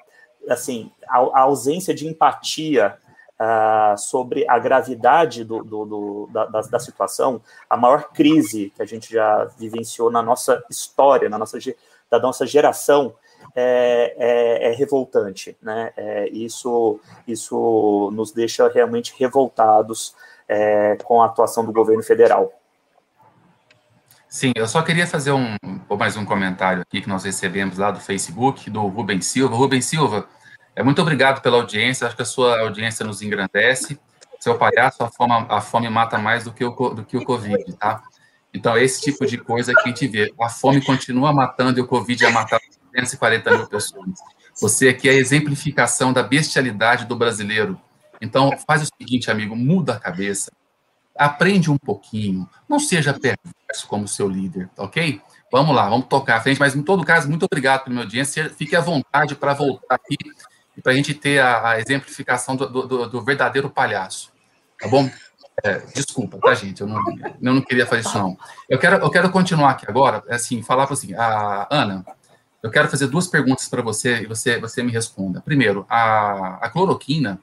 [0.48, 2.98] assim, a, a, ausência de empatia
[3.40, 8.86] uh, sobre a gravidade do, do, do da, da, situação, a maior crise que a
[8.86, 11.58] gente já vivenciou na nossa história, na nossa,
[12.10, 13.14] da nossa geração,
[13.54, 15.92] é, é, é, revoltante, né?
[15.96, 20.14] É, isso, isso nos deixa realmente revoltados
[20.48, 22.52] é, com a atuação do governo federal.
[24.28, 25.56] Sim, eu só queria fazer um
[25.96, 29.54] mais um comentário aqui que nós recebemos lá do Facebook, do Rubem Silva.
[29.54, 30.26] Rubem Silva,
[30.74, 33.98] é, muito obrigado pela audiência, acho que a sua audiência nos engrandece.
[34.40, 37.72] seu palhaço, a fome, a fome mata mais do que, o, do que o Covid,
[37.74, 38.02] tá?
[38.52, 40.32] Então, esse tipo de coisa que a gente vê.
[40.40, 42.58] A fome continua matando e o Covid já matou
[42.92, 44.10] 240 mil pessoas.
[44.60, 47.80] Você aqui é a exemplificação da bestialidade do brasileiro.
[48.20, 50.52] Então, faz o seguinte, amigo, muda a cabeça.
[51.16, 52.48] Aprende um pouquinho.
[52.68, 55.20] Não seja perverso como seu líder, ok?
[55.50, 56.58] Vamos lá, vamos tocar à frente.
[56.58, 58.50] Mas, em todo caso, muito obrigado pela minha audiência.
[58.50, 60.16] Fique à vontade para voltar aqui
[60.76, 64.32] e para a gente ter a, a exemplificação do, do, do, verdadeiro palhaço.
[64.78, 65.08] Tá bom?
[65.62, 66.80] É, desculpa, tá, gente?
[66.80, 67.00] Eu não,
[67.40, 68.36] eu não queria fazer isso, não.
[68.68, 72.04] Eu quero, eu quero continuar aqui agora, assim, falar assim, a Ana,
[72.60, 75.40] eu quero fazer duas perguntas para você e você, você me responda.
[75.40, 77.38] Primeiro, a, a cloroquina,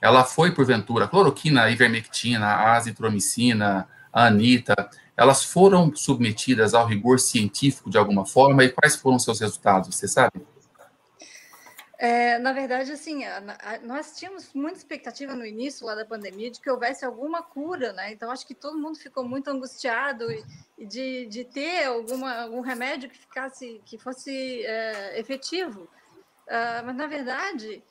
[0.00, 4.74] ela foi, porventura, a cloroquina, a ivermectina, a azitromicina, a anita,
[5.16, 10.06] elas foram submetidas ao rigor científico de alguma forma e quais foram seus resultados, você
[10.06, 10.46] sabe?
[12.00, 16.48] É, na verdade, assim, a, a, nós tínhamos muita expectativa no início lá da pandemia
[16.48, 18.12] de que houvesse alguma cura, né?
[18.12, 23.10] Então, acho que todo mundo ficou muito angustiado e, de, de ter alguma, algum remédio
[23.10, 25.88] que ficasse, que fosse é, efetivo.
[26.46, 27.82] Uh, mas, na verdade,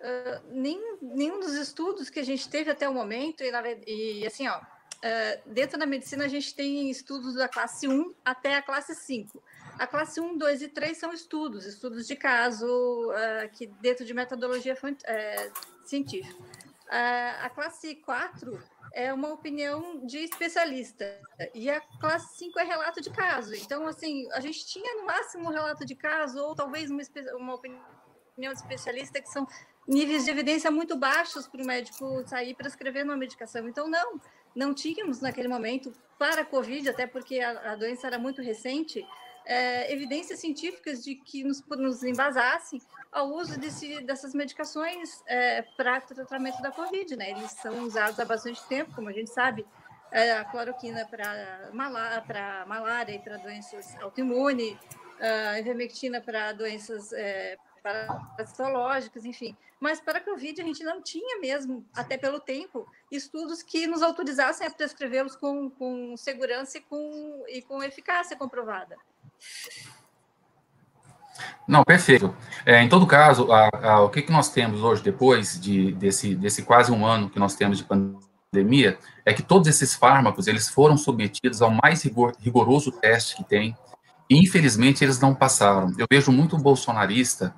[0.00, 4.26] uh, nem, nenhum dos estudos que a gente teve até o momento, e, na, e
[4.26, 8.62] assim, ó, uh, dentro da medicina a gente tem estudos da classe 1 até a
[8.62, 9.42] classe 5.
[9.78, 14.14] A classe 1, 2 e 3 são estudos, estudos de caso, uh, que dentro de
[14.14, 16.34] metodologia uh, científica.
[16.88, 21.20] A classe 4 é uma opinião de especialista,
[21.52, 23.54] e a classe 5 é relato de caso.
[23.56, 27.02] Então, assim, a gente tinha no máximo um relato de caso, ou talvez uma,
[27.34, 27.82] uma opinião
[28.36, 29.46] de especialista, que são
[29.86, 33.68] níveis de evidência muito baixos para o médico sair para escrever uma medicação.
[33.68, 34.20] Então, não,
[34.54, 39.06] não tínhamos naquele momento para a Covid, até porque a, a doença era muito recente,
[39.44, 42.80] é, evidências científicas de que nos, nos embasassem
[43.12, 47.30] ao uso desse, dessas medicações é, para tratamento da Covid, né?
[47.30, 49.64] Eles são usados há bastante tempo, como a gente sabe,
[50.10, 52.24] é, a cloroquina para malá
[52.66, 54.76] malária e para doenças autoimunes,
[55.18, 59.56] a ivermectina para doenças é, parasitológicas, enfim.
[59.78, 64.02] Mas para a Covid a gente não tinha mesmo, até pelo tempo, estudos que nos
[64.02, 68.96] autorizassem a prescrevê-los com, com segurança e com, e com eficácia comprovada.
[71.68, 72.34] Não, perfeito.
[72.64, 76.34] É, em todo caso, a, a, o que, que nós temos hoje, depois de, desse,
[76.34, 80.68] desse quase um ano que nós temos de pandemia, é que todos esses fármacos, eles
[80.68, 83.76] foram submetidos ao mais rigor, rigoroso teste que tem,
[84.30, 85.92] e infelizmente eles não passaram.
[85.98, 87.54] Eu vejo muito bolsonarista,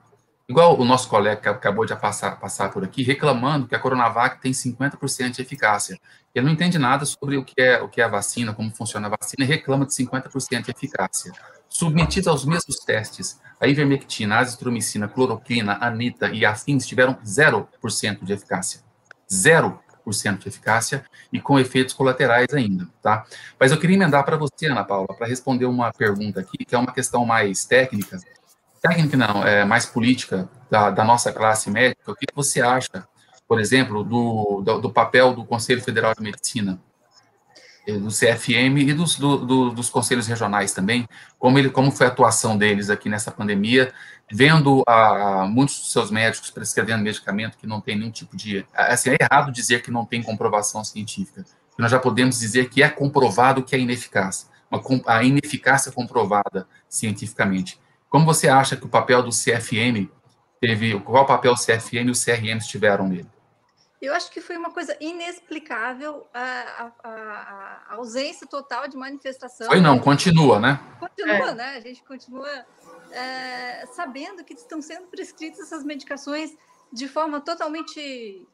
[0.48, 4.40] igual o nosso colega que acabou de passar, passar por aqui, reclamando que a Coronavac
[4.40, 5.98] tem 50% de eficácia.
[6.34, 9.06] Ele não entende nada sobre o que é, o que é a vacina, como funciona
[9.08, 11.32] a vacina, e reclama de 50% de eficácia
[11.68, 18.80] submetidos aos mesmos testes, a ivermectina, azitromicina, cloroquina, anita e afins tiveram 0% de eficácia.
[19.30, 19.78] 0%
[20.38, 23.26] de eficácia e com efeitos colaterais ainda, tá?
[23.60, 26.78] Mas eu queria emendar para você, Ana Paula, para responder uma pergunta aqui, que é
[26.78, 28.18] uma questão mais técnica,
[28.80, 32.12] técnica não, é mais política da, da nossa classe médica.
[32.12, 33.06] O que você acha,
[33.46, 36.80] por exemplo, do, do, do papel do Conselho Federal de Medicina
[37.96, 42.10] do CFM e dos, do, do, dos conselhos regionais também, como, ele, como foi a
[42.10, 43.92] atuação deles aqui nessa pandemia,
[44.30, 48.66] vendo a, a, muitos dos seus médicos prescrevendo medicamento que não tem nenhum tipo de.
[48.74, 51.44] Assim, é errado dizer que não tem comprovação científica.
[51.78, 57.80] Nós já podemos dizer que é comprovado que é ineficaz, uma, a ineficácia comprovada cientificamente.
[58.08, 60.10] Como você acha que o papel do CFM
[60.60, 60.98] teve.
[61.00, 63.28] Qual papel o CFM e o CRM tiveram nele?
[64.00, 69.66] Eu acho que foi uma coisa inexplicável a, a, a, ausência total de manifestação.
[69.66, 70.80] Foi não, continua, né?
[71.00, 71.54] Continua, é.
[71.54, 71.76] né?
[71.76, 72.64] A gente continua
[73.10, 76.56] é, sabendo que estão sendo prescritas essas medicações
[76.92, 78.46] de forma totalmente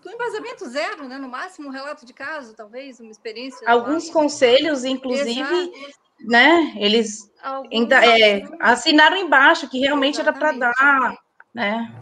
[0.00, 1.18] com embasamento zero, né?
[1.18, 3.68] No máximo um relato de caso, talvez uma experiência.
[3.68, 6.05] Alguns conselhos, inclusive, Exato.
[6.20, 6.72] Né?
[6.76, 7.30] Eles
[7.70, 10.44] ainda, é, assinaram embaixo que realmente Exatamente.
[10.44, 11.18] era para dar,
[11.54, 11.92] né?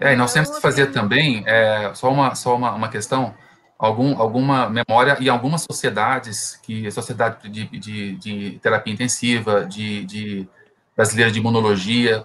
[0.00, 3.34] É, e nós temos que fazer também, é, só, uma, só uma, uma questão,
[3.76, 10.04] algum, alguma memória, e algumas sociedades, que a Sociedade de, de, de Terapia Intensiva, de,
[10.04, 10.48] de
[10.96, 12.24] Brasileira de Imunologia,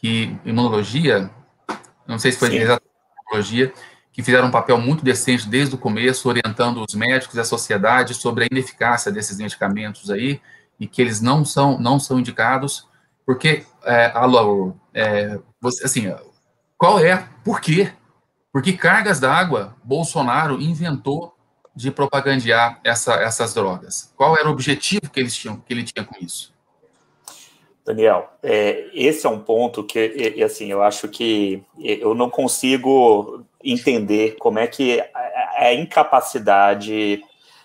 [0.00, 1.30] que imunologia,
[2.06, 2.90] não sei se foi exatamente
[3.26, 3.72] imunologia,
[4.12, 8.14] que fizeram um papel muito decente desde o começo, orientando os médicos e a sociedade
[8.14, 10.40] sobre a ineficácia desses medicamentos aí,
[10.78, 12.88] e que eles não são, não são indicados,
[13.24, 16.12] porque, é, alô, é, você, assim,
[16.76, 17.28] qual é?
[17.44, 17.92] Por quê?
[18.52, 21.36] Porque cargas d'água Bolsonaro inventou
[21.76, 24.12] de propagandear essa, essas drogas?
[24.16, 26.52] Qual era o objetivo que, eles tinham, que ele tinha com isso?
[27.84, 33.42] Daniel, é, esse é um ponto que, e, assim, eu acho que eu não consigo
[33.62, 35.02] entender como é que
[35.56, 37.22] a incapacidade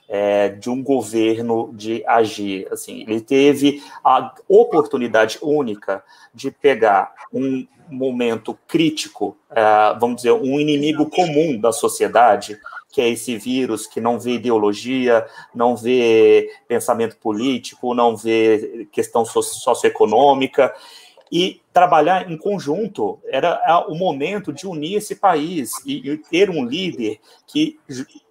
[0.08, 2.68] é, de um governo de agir.
[2.72, 10.60] Assim, ele teve a oportunidade única de pegar um momento crítico, é, vamos dizer, um
[10.60, 12.60] inimigo comum da sociedade,
[12.96, 19.26] que é esse vírus que não vê ideologia, não vê pensamento político, não vê questão
[19.26, 20.74] socioeconômica,
[21.30, 27.20] e trabalhar em conjunto era o momento de unir esse país e, ter um líder
[27.46, 27.78] que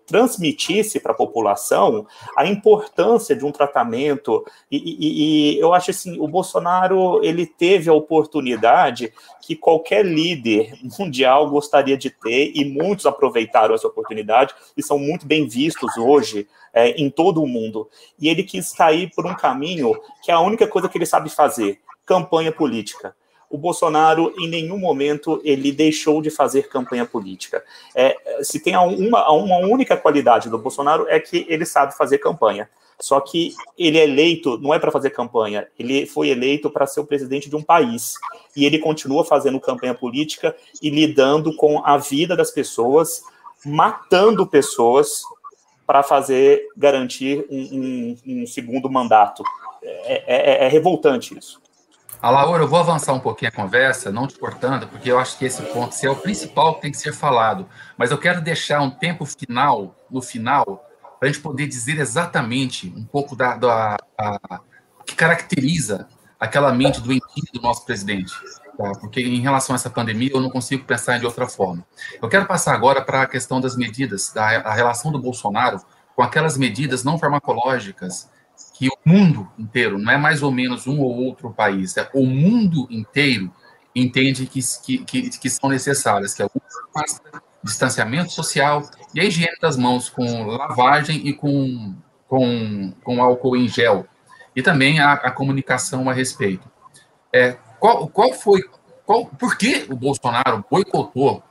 [0.07, 4.45] transmitisse para a população a importância de um tratamento.
[4.71, 10.75] E, e, e, eu acho assim o Bolsonaro ele teve a oportunidade que qualquer líder
[10.99, 16.47] mundial gostaria de ter e muitos aproveitaram essa oportunidade e são muito bem vistos hoje
[16.73, 17.89] é, em todo o mundo.
[18.19, 21.29] E ele quis sair por um caminho que é a única coisa que ele sabe
[21.29, 23.15] fazer campanha política
[23.51, 27.63] o Bolsonaro em nenhum momento ele deixou de fazer campanha política.
[27.95, 32.69] É, se tem uma, uma única qualidade do Bolsonaro é que ele sabe fazer campanha.
[33.01, 37.01] Só que ele é eleito não é para fazer campanha, ele foi eleito para ser
[37.01, 38.15] o presidente de um país.
[38.57, 43.23] E ele continua fazendo campanha política e lidando com a vida das pessoas,
[43.65, 45.23] matando pessoas
[45.87, 49.43] para fazer garantir um, um, um segundo mandato.
[49.83, 51.64] É, é, é revoltante isso.
[52.21, 55.39] A Laura, eu vou avançar um pouquinho a conversa, não te cortando, porque eu acho
[55.39, 57.69] que esse ponto é o principal que tem que ser falado.
[57.97, 62.93] Mas eu quero deixar um tempo final, no final, para a gente poder dizer exatamente
[62.97, 64.61] um pouco da, da a,
[65.07, 66.09] que caracteriza
[66.41, 68.33] aquela mente doentia do nosso presidente.
[68.77, 68.93] Tá?
[69.01, 71.85] Porque em relação a essa pandemia, eu não consigo pensar de outra forma.
[72.21, 75.81] Eu quero passar agora para a questão das medidas, da a relação do Bolsonaro
[76.17, 78.29] com aquelas medidas não farmacológicas
[78.75, 82.27] que o mundo inteiro, não é mais ou menos um ou outro país, é o
[82.27, 83.51] mundo inteiro
[83.95, 84.61] entende que,
[85.05, 86.51] que, que são necessárias, que é o
[87.63, 88.83] distanciamento social
[89.15, 91.95] e a higiene das mãos com lavagem e com,
[92.29, 94.07] com, com álcool em gel.
[94.57, 96.69] E também a, a comunicação a respeito.
[97.33, 98.63] É, qual, qual foi,
[99.07, 101.43] qual, por que o Bolsonaro boicotou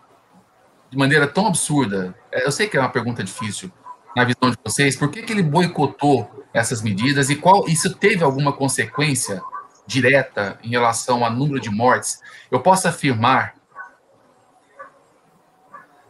[0.90, 2.14] de maneira tão absurda?
[2.30, 3.72] É, eu sei que é uma pergunta difícil
[4.14, 8.24] na visão de vocês, por que, que ele boicotou essas medidas e qual isso teve
[8.24, 9.42] alguma consequência
[9.86, 13.56] direta em relação ao número de mortes, eu posso afirmar.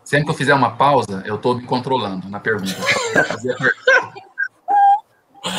[0.04, 2.76] Sempre que eu fizer uma pausa, eu estou me controlando na pergunta.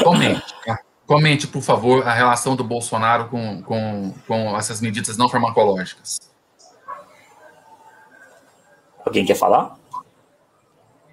[0.02, 0.54] Comente.
[0.64, 0.78] Tá?
[1.06, 6.18] Comente, por favor, a relação do Bolsonaro com, com, com essas medidas não farmacológicas.
[9.04, 9.76] Alguém quer falar?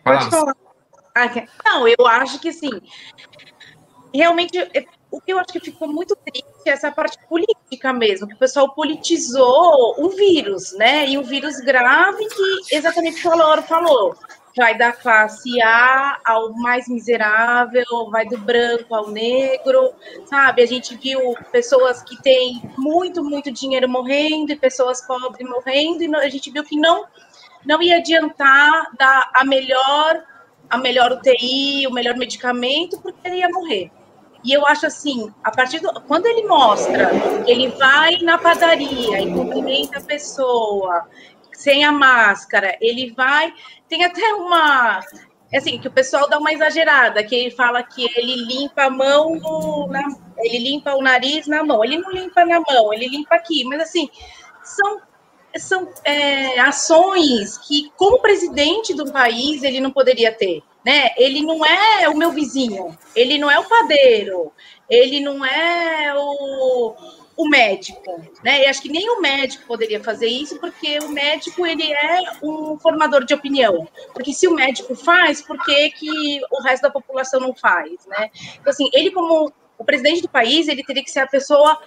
[0.03, 0.55] Pode falar.
[1.13, 1.29] Ah,
[1.65, 2.81] não, eu acho que sim
[4.13, 8.27] realmente é, o que eu acho que ficou muito triste é essa parte política mesmo,
[8.27, 11.07] que o pessoal politizou um vírus, né?
[11.07, 14.15] E um vírus grave que exatamente o o Lauro falou.
[14.55, 19.93] Vai da classe A ao mais miserável, vai do branco ao negro,
[20.25, 20.61] sabe?
[20.61, 21.19] A gente viu
[21.51, 26.65] pessoas que têm muito, muito dinheiro morrendo e pessoas pobres morrendo, e a gente viu
[26.65, 27.05] que não,
[27.65, 30.23] não ia adiantar dar a melhor,
[30.69, 33.89] a melhor UTI, o melhor medicamento, porque ele ia morrer.
[34.43, 37.11] E eu acho assim, a partir do quando ele mostra,
[37.47, 41.07] ele vai na padaria e cumprimenta a pessoa
[41.53, 43.53] sem a máscara, ele vai,
[43.87, 44.99] tem até uma
[45.53, 49.35] assim, que o pessoal dá uma exagerada, que ele fala que ele limpa a mão
[49.35, 50.01] no, na,
[50.37, 51.83] ele limpa o nariz na mão.
[51.83, 54.09] Ele não limpa na mão, ele limpa aqui, mas assim,
[54.63, 55.01] são
[55.57, 61.11] são é, ações que, como presidente do país, ele não poderia ter né?
[61.17, 64.51] Ele não é o meu vizinho, ele não é o padeiro,
[64.89, 66.95] ele não é o,
[67.37, 68.63] o médico, né?
[68.63, 72.77] E acho que nem o médico poderia fazer isso, porque o médico ele é um
[72.77, 73.87] formador de opinião.
[74.13, 78.29] Porque se o médico faz, por que, que o resto da população não faz, né?
[78.59, 81.79] Então, assim, ele como o presidente do país, ele teria que ser a pessoa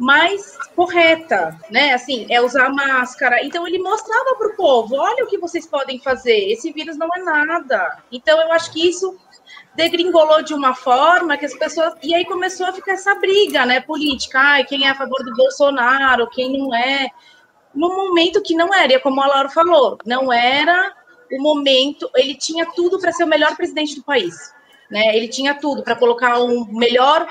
[0.00, 1.92] mais correta, né?
[1.92, 3.44] Assim, é usar máscara.
[3.44, 6.50] Então ele mostrava para o povo: olha o que vocês podem fazer.
[6.50, 7.98] Esse vírus não é nada.
[8.10, 9.14] Então eu acho que isso
[9.74, 13.80] degringolou de uma forma que as pessoas e aí começou a ficar essa briga, né?
[13.80, 17.08] Política, ai, quem é a favor do Bolsonaro, quem não é.
[17.74, 20.94] No momento que não era, é como a Laura falou, não era
[21.30, 22.10] o momento.
[22.16, 24.34] Ele tinha tudo para ser o melhor presidente do país.
[24.90, 27.24] Né, ele tinha tudo para colocar um melhor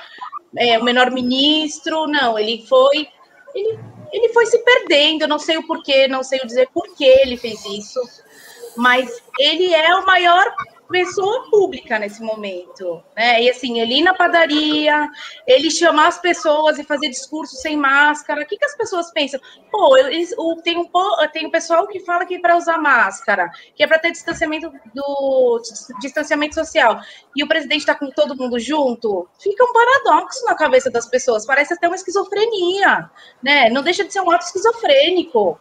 [0.57, 3.07] é, o menor ministro, não, ele foi,
[3.53, 3.79] ele,
[4.11, 7.37] ele foi se perdendo, eu não sei o porquê, não sei dizer por que ele
[7.37, 7.99] fez isso,
[8.75, 10.53] mas ele é o maior
[10.89, 13.41] pessoa pública nesse momento, né?
[13.43, 15.07] E assim, ele ir na padaria,
[15.45, 18.41] ele chamar as pessoas e fazer discurso sem máscara.
[18.41, 19.39] O que, que as pessoas pensam?
[19.71, 20.89] Pô, eles, o, tem, um,
[21.31, 24.71] tem um pessoal que fala que é para usar máscara, que é para ter distanciamento
[24.93, 25.61] do
[26.01, 26.99] distanciamento social.
[27.35, 29.29] E o presidente está com todo mundo junto.
[29.39, 31.45] Fica um paradoxo na cabeça das pessoas.
[31.45, 33.09] Parece até uma esquizofrenia,
[33.43, 33.69] né?
[33.69, 35.59] Não deixa de ser um ato esquizofrênico.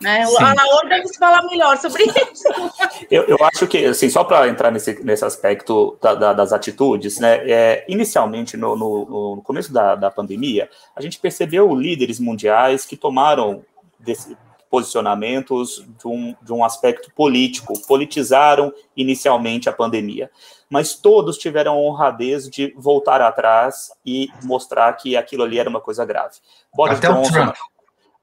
[0.00, 0.22] Né?
[0.22, 2.48] A Laura deve falar melhor sobre isso.
[3.10, 7.18] eu, eu acho que, assim, só para entrar nesse, nesse aspecto da, da, das atitudes,
[7.18, 12.84] né, é, inicialmente, no, no, no começo da, da pandemia, a gente percebeu líderes mundiais
[12.84, 13.64] que tomaram
[13.98, 14.36] desse,
[14.70, 20.30] posicionamentos de um, de um aspecto político, politizaram inicialmente a pandemia.
[20.68, 25.80] Mas todos tiveram a honradez de voltar atrás e mostrar que aquilo ali era uma
[25.80, 26.36] coisa grave.
[26.74, 27.28] Boris Até Johnson.
[27.28, 27.56] O Trump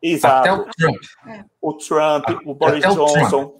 [0.03, 0.49] Exato.
[0.49, 1.01] Até o Trump.
[1.61, 3.55] O Trump, o Boris Johnson.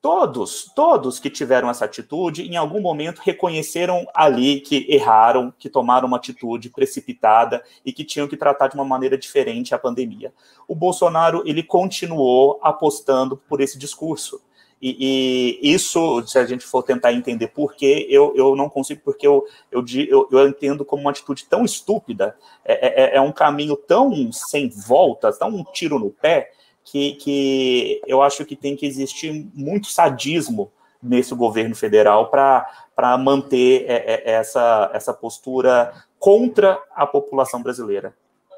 [0.00, 6.08] Todos, todos que tiveram essa atitude, em algum momento reconheceram ali que erraram, que tomaram
[6.08, 10.32] uma atitude precipitada e que tinham que tratar de uma maneira diferente a pandemia.
[10.66, 14.42] O Bolsonaro, ele continuou apostando por esse discurso.
[14.82, 19.00] E, e, isso, se a gente for tentar entender por quê, eu, eu não consigo,
[19.04, 23.30] porque eu, eu, eu, eu entendo como uma atitude tão estúpida, é, é, é, um
[23.30, 26.50] caminho tão sem volta, tão um tiro no pé,
[26.84, 33.84] que, que eu acho que tem que existir muito sadismo nesse governo federal para manter
[33.86, 38.12] é, é, essa, essa postura contra a população brasileira.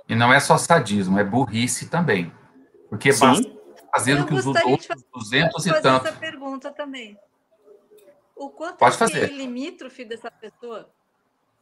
[0.09, 2.33] E não é só sadismo, é burrice também.
[2.89, 3.27] Porque Sim.
[3.27, 3.64] basta
[3.95, 6.07] fazer o que os outros 200 e tanto.
[6.09, 7.19] essa pergunta também.
[8.35, 9.33] O quanto Pode é fazer.
[9.33, 10.91] limítrofe dessa pessoa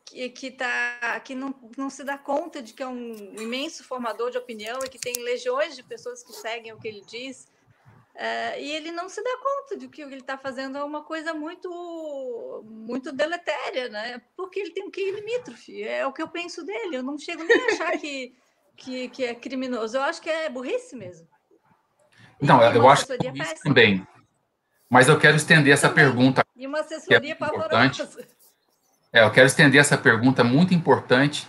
[0.07, 4.31] que, que, tá, que não, não se dá conta de que é um imenso formador
[4.31, 7.47] de opinião e que tem legiões de pessoas que seguem o que ele diz.
[8.15, 10.85] Uh, e ele não se dá conta de que o que ele está fazendo é
[10.85, 14.21] uma coisa muito muito deletéria, né?
[14.37, 16.97] Porque ele tem um QI limítrofe, é o que eu penso dele.
[16.97, 18.35] Eu não chego nem a achar que,
[18.77, 21.27] que, que é criminoso, eu acho que é burrice mesmo.
[22.43, 24.07] Não, eu acho que isso também.
[24.91, 26.05] Mas eu quero estender essa também.
[26.05, 26.45] pergunta.
[26.57, 28.07] E uma assessoria é importante.
[29.13, 31.49] É, eu quero estender essa pergunta muito importante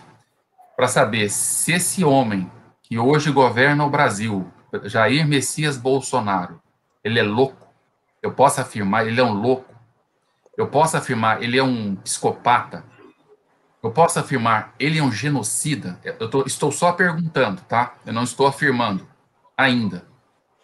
[0.76, 2.50] para saber se esse homem
[2.82, 4.50] que hoje governa o Brasil,
[4.84, 6.62] Jair Messias Bolsonaro,
[7.02, 7.66] ele é louco.
[8.22, 9.74] Eu posso afirmar, ele é um louco.
[10.56, 12.84] Eu posso afirmar, ele é um psicopata.
[13.82, 15.98] Eu posso afirmar, ele é um genocida.
[16.04, 17.94] Eu tô, estou só perguntando, tá?
[18.06, 19.06] Eu não estou afirmando
[19.56, 20.13] ainda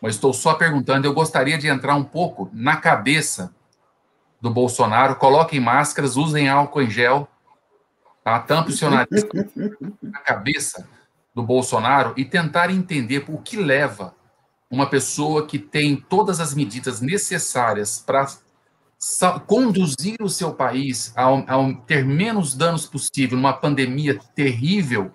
[0.00, 1.06] mas estou só perguntando.
[1.06, 3.54] Eu gostaria de entrar um pouco na cabeça
[4.40, 5.16] do Bolsonaro.
[5.16, 7.28] Coloquem máscaras, usem álcool em gel,
[8.24, 8.38] tá?
[8.38, 9.26] tampe o seu nariz
[10.02, 10.88] na cabeça
[11.34, 14.14] do Bolsonaro e tentar entender o que leva
[14.70, 18.26] uma pessoa que tem todas as medidas necessárias para
[19.46, 25.10] conduzir o seu país a, a ter menos danos possível numa pandemia terrível,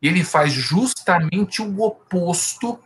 [0.00, 2.78] ele faz justamente o oposto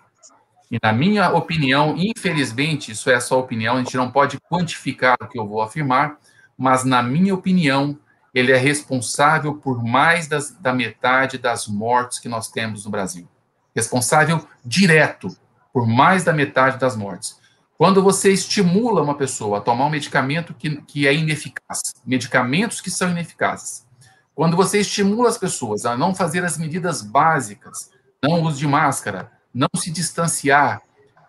[0.70, 5.26] e na minha opinião, infelizmente, isso é só opinião, a gente não pode quantificar o
[5.26, 6.18] que eu vou afirmar,
[6.56, 7.98] mas na minha opinião,
[8.32, 13.28] ele é responsável por mais das, da metade das mortes que nós temos no Brasil.
[13.74, 15.36] Responsável direto
[15.72, 17.40] por mais da metade das mortes.
[17.76, 22.90] Quando você estimula uma pessoa a tomar um medicamento que, que é ineficaz, medicamentos que
[22.90, 23.86] são ineficazes,
[24.34, 27.90] quando você estimula as pessoas a não fazer as medidas básicas,
[28.22, 30.82] não uso de máscara, não se distanciar,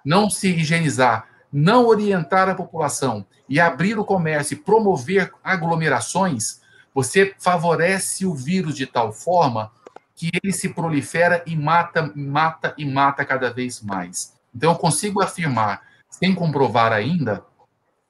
[0.06, 6.62] não se higienizar, não orientar a população e abrir o comércio e promover aglomerações,
[6.94, 9.72] você favorece o vírus de tal forma
[10.16, 14.34] que ele se prolifera e mata, mata e mata cada vez mais.
[14.54, 17.44] Então, eu consigo afirmar, sem comprovar ainda,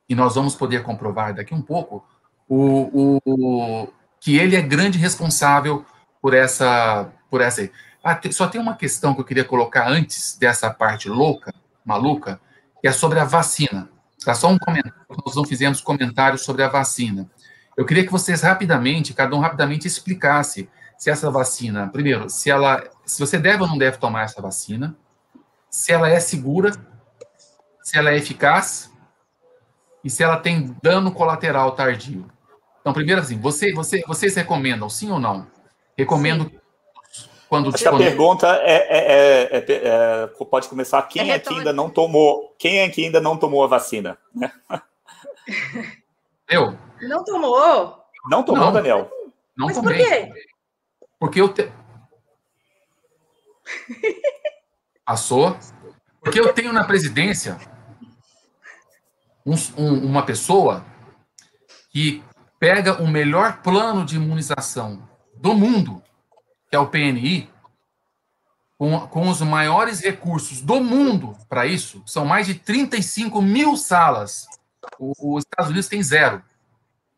[0.09, 2.05] e nós vamos poder comprovar daqui um pouco,
[2.49, 3.87] o, o,
[4.19, 5.85] que ele é grande responsável
[6.21, 7.69] por essa, por essa.
[8.03, 11.53] Ah, só tem uma questão que eu queria colocar antes dessa parte louca,
[11.85, 12.39] maluca,
[12.81, 13.89] que é sobre a vacina.
[14.23, 17.29] Tá só um comentário, nós não fizemos comentários sobre a vacina.
[17.77, 22.83] Eu queria que vocês rapidamente, cada um rapidamente explicasse se essa vacina, primeiro, se ela,
[23.05, 24.95] se você deve ou não deve tomar essa vacina,
[25.69, 26.71] se ela é segura,
[27.81, 28.91] se ela é eficaz
[30.03, 32.27] e se ela tem dano colateral tardio.
[32.79, 35.47] Então, primeiro assim, você, você, vocês recomendam sim ou não?
[35.97, 36.60] Recomendo sim.
[37.51, 41.73] Quando Acho que a pergunta é, é, é, é, pode começar quem é que ainda
[41.73, 44.17] não tomou, quem é que ainda não tomou a vacina?
[46.47, 46.77] Eu.
[47.01, 48.05] Não tomou?
[48.29, 48.71] Não tomou, não.
[48.71, 49.11] Daniel?
[49.57, 49.97] Não Mas tomei.
[49.97, 50.31] Por quê?
[51.19, 51.69] Porque eu te...
[55.05, 55.57] passou.
[56.21, 57.59] Porque eu tenho na presidência
[59.45, 60.85] um, um, uma pessoa
[61.89, 62.23] que
[62.57, 66.01] pega o melhor plano de imunização do mundo,
[66.71, 67.49] que é o PNI,
[68.77, 74.47] com, com os maiores recursos do mundo para isso, são mais de 35 mil salas.
[74.97, 76.41] O, os Estados Unidos tem zero.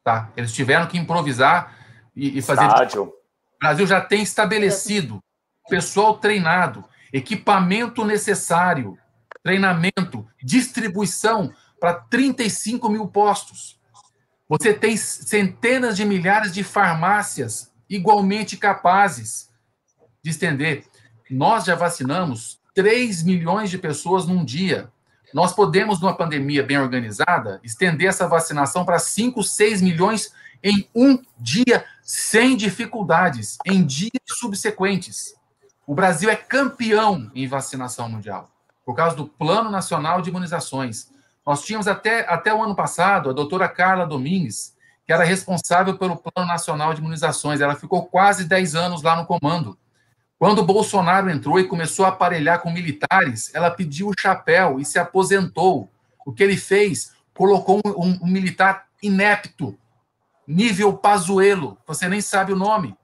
[0.04, 0.32] Tá?
[0.36, 1.78] Eles tiveram que improvisar
[2.16, 2.66] e, e fazer.
[2.66, 3.04] Estádio.
[3.04, 3.14] O
[3.62, 5.24] Brasil já tem estabelecido
[5.70, 6.84] pessoal treinado,
[7.14, 8.98] equipamento necessário,
[9.44, 13.80] treinamento, distribuição para 35 mil postos.
[14.50, 19.50] Você tem centenas de milhares de farmácias igualmente capazes
[20.24, 20.86] de estender.
[21.30, 24.92] Nós já vacinamos 3 milhões de pessoas num dia.
[25.34, 30.32] Nós podemos, numa pandemia bem organizada, estender essa vacinação para 5, 6 milhões
[30.64, 35.34] em um dia, sem dificuldades, em dias subsequentes.
[35.86, 38.50] O Brasil é campeão em vacinação mundial,
[38.86, 41.12] por causa do Plano Nacional de Imunizações.
[41.46, 44.74] Nós tínhamos até, até o ano passado a doutora Carla Domingues,
[45.06, 47.62] que era responsável pelo Plano Nacional de Imunizações.
[47.62, 49.78] Ela ficou quase 10 anos lá no comando.
[50.40, 55.00] Quando Bolsonaro entrou e começou a aparelhar com militares, ela pediu o chapéu e se
[55.00, 55.90] aposentou.
[56.26, 57.14] O que ele fez?
[57.34, 59.78] Colocou um, um, um militar inepto,
[60.48, 62.96] nível Pazuelo, você nem sabe o nome.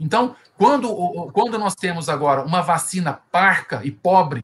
[0.00, 0.88] Então, quando,
[1.32, 4.42] quando nós temos agora uma vacina parca e pobre,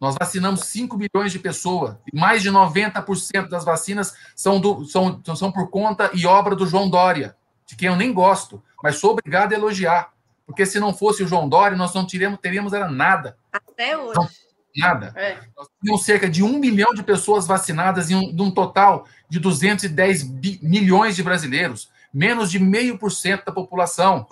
[0.00, 5.20] nós vacinamos 5 milhões de pessoas, e mais de 90% das vacinas são, do, são,
[5.34, 7.36] são por conta e obra do João Dória,
[7.66, 10.12] de quem eu nem gosto, mas sou obrigado a elogiar.
[10.46, 13.36] Porque se não fosse o João Dória, nós não teríamos, teríamos era nada.
[13.52, 14.18] Até hoje.
[14.18, 14.28] Não,
[14.76, 15.12] nada.
[15.14, 15.36] É.
[15.54, 19.38] Nós tínhamos cerca de um milhão de pessoas vacinadas em um, de um total de
[19.38, 24.26] 210 bi, milhões de brasileiros, menos de meio por cento da população.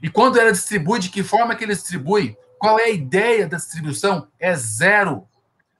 [0.00, 2.36] E quando ela distribui, de que forma que ele distribui?
[2.62, 4.28] Qual é a ideia da distribuição?
[4.38, 5.26] É zero.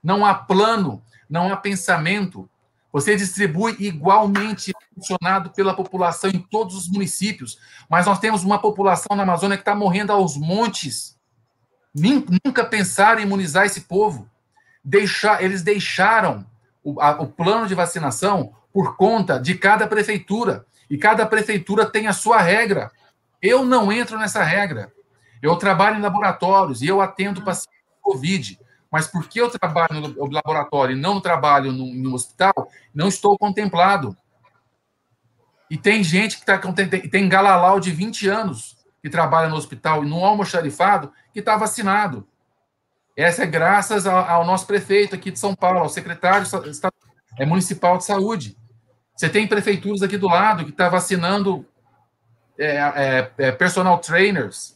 [0.03, 2.49] Não há plano, não há pensamento.
[2.91, 7.57] Você distribui igualmente funcionado pela população em todos os municípios,
[7.89, 11.17] mas nós temos uma população na Amazônia que está morrendo aos montes.
[11.95, 14.29] Nunca pensaram em imunizar esse povo.
[14.83, 16.45] Deixar, eles deixaram
[16.83, 20.65] o, a, o plano de vacinação por conta de cada prefeitura.
[20.89, 22.91] E cada prefeitura tem a sua regra.
[23.41, 24.91] Eu não entro nessa regra.
[25.43, 27.43] Eu trabalho em laboratórios e eu atendo hum.
[27.43, 28.59] pacientes com Covid.
[28.89, 32.53] Mas porque eu trabalho no laboratório e não trabalho no, no hospital,
[32.93, 34.15] não estou contemplado.
[35.69, 40.03] E tem gente que está tem, tem galalau de 20 anos que trabalha no hospital
[40.03, 42.25] e no almoxarifado que está vacinado.
[43.17, 46.47] Essa é graças ao, ao, nosso prefeito aqui de São Paulo, ao secretário
[47.37, 48.57] é, municipal de saúde.
[49.15, 51.65] Você tem prefeituras aqui do lado que está vacinando
[52.57, 54.72] é, é, é personal trainers,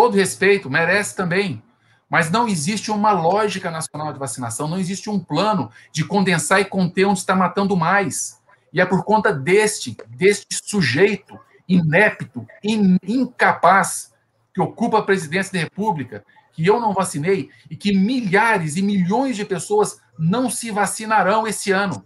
[0.00, 1.62] todo respeito, merece também.
[2.08, 6.64] Mas não existe uma lógica nacional de vacinação, não existe um plano de condensar e
[6.64, 8.40] conter onde está matando mais.
[8.72, 11.38] E é por conta deste, deste sujeito
[11.68, 14.14] inepto, in, incapaz,
[14.54, 16.24] que ocupa a presidência da República,
[16.54, 21.72] que eu não vacinei e que milhares e milhões de pessoas não se vacinarão esse
[21.72, 22.02] ano.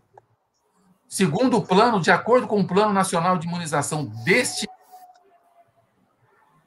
[1.07, 4.67] Segundo o plano, de acordo com o Plano Nacional de Imunização deste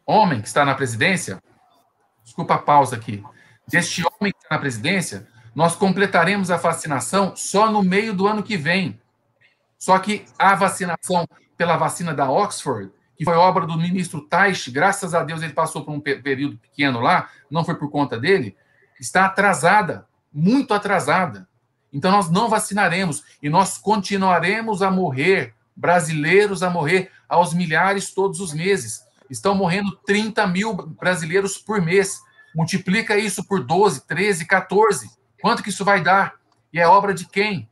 [0.07, 1.43] homem que está na presidência,
[2.23, 3.21] desculpa a pausa aqui,
[3.67, 8.41] deste homem que está na presidência, nós completaremos a vacinação só no meio do ano
[8.41, 8.99] que vem.
[9.77, 11.27] Só que a vacinação
[11.57, 15.83] pela vacina da Oxford, que foi obra do ministro Taish, graças a Deus ele passou
[15.83, 18.55] por um período pequeno lá, não foi por conta dele,
[18.99, 21.47] está atrasada, muito atrasada.
[21.91, 28.39] Então nós não vacinaremos e nós continuaremos a morrer, brasileiros a morrer aos milhares todos
[28.39, 32.21] os meses estão morrendo 30 mil brasileiros por mês.
[32.55, 35.09] Multiplica isso por 12, 13, 14.
[35.41, 36.35] Quanto que isso vai dar?
[36.73, 37.69] E é obra de quem?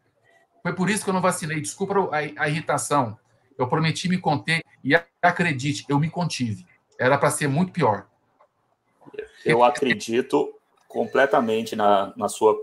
[0.61, 1.61] Foi por isso que eu não vacinei.
[1.61, 3.17] Desculpa a, a irritação.
[3.57, 6.65] Eu prometi me conter e acredite, eu me contive.
[6.99, 8.07] Era para ser muito pior.
[9.45, 10.53] Eu acredito
[10.87, 12.57] completamente na, na sua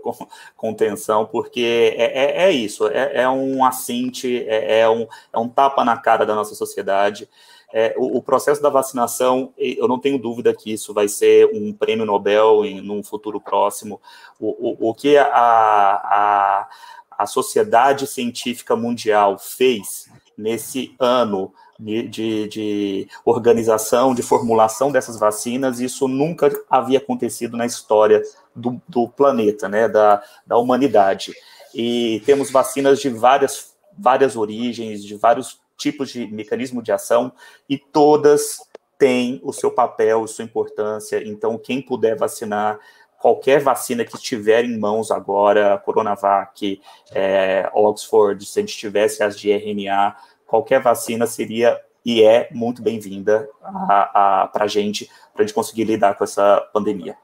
[0.57, 5.47] contenção, porque é, é, é isso, é, é, um assinte, é, é, um, é um
[5.47, 7.29] tapa na cara da nossa sociedade.
[7.75, 11.73] É, o, o, processo da vacinação, eu não tenho dúvida que isso vai ser um
[11.73, 13.99] prêmio Nobel em num futuro próximo.
[14.39, 16.69] O, o, o que a, a,
[17.17, 20.07] a sociedade científica mundial fez
[20.37, 28.21] nesse ano de, de, organização, de formulação dessas vacinas, isso nunca havia acontecido na história
[28.55, 31.33] do, do planeta, né, da, da humanidade.
[31.73, 37.33] E temos vacinas de várias, várias origens, de vários tipos de mecanismo de ação
[37.67, 38.59] e todas
[38.97, 41.21] têm o seu papel, sua importância.
[41.27, 42.79] Então, quem puder vacinar,
[43.19, 46.81] qualquer vacina que estiver em mãos agora, Coronavac,
[47.11, 50.15] é, Oxford, se a gente tivesse as de RNA,
[50.47, 56.15] qualquer vacina seria e é muito bem-vinda para a gente, para a gente conseguir lidar
[56.15, 57.17] com essa pandemia.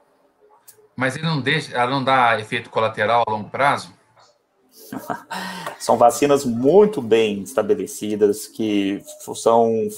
[0.96, 3.94] Mas ele não deixa, ela não dá efeito colateral a longo prazo?
[5.78, 9.02] São vacinas muito bem estabelecidas, que
[9.34, 9.88] são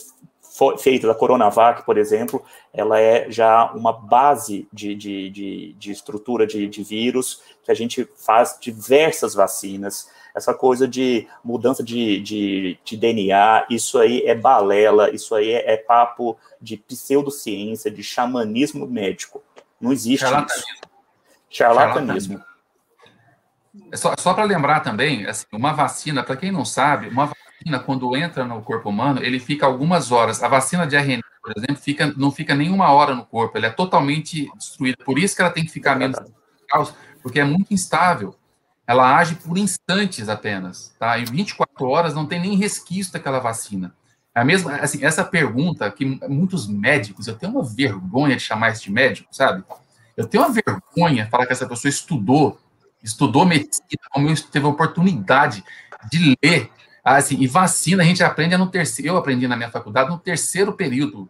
[0.78, 6.46] feitas, a Coronavac, por exemplo, ela é já uma base de, de, de, de estrutura
[6.46, 13.66] de, de vírus, que a gente faz diversas vacinas, essa coisa de mudança de, DNA,
[13.70, 19.42] isso aí é balela, isso aí é, é papo de pseudociência, de xamanismo médico.
[19.80, 20.58] Não existe Charlatanismo.
[20.58, 20.78] isso.
[21.50, 22.38] Charlatanismo.
[22.38, 22.51] Charlatanismo.
[23.90, 27.78] É só, só para lembrar também, assim, uma vacina, para quem não sabe, uma vacina,
[27.78, 30.42] quando entra no corpo humano, ele fica algumas horas.
[30.42, 33.70] A vacina de RNA, por exemplo, fica, não fica nenhuma hora no corpo, ela é
[33.70, 35.02] totalmente destruída.
[35.04, 36.18] Por isso que ela tem que ficar menos
[37.22, 38.34] porque é muito instável.
[38.86, 41.18] Ela age por instantes apenas, tá?
[41.18, 43.94] Em 24 horas não tem nem resquício daquela vacina.
[44.34, 48.72] É a mesma, assim, essa pergunta que muitos médicos, eu tenho uma vergonha de chamar
[48.72, 49.62] isso de médico, sabe?
[50.16, 52.58] Eu tenho uma vergonha de falar que essa pessoa estudou
[53.02, 55.64] estudou medicina, como eu teve a oportunidade
[56.10, 56.70] de ler.
[57.04, 60.72] Assim, e vacina a gente aprende no terceiro, eu aprendi na minha faculdade no terceiro
[60.72, 61.28] período.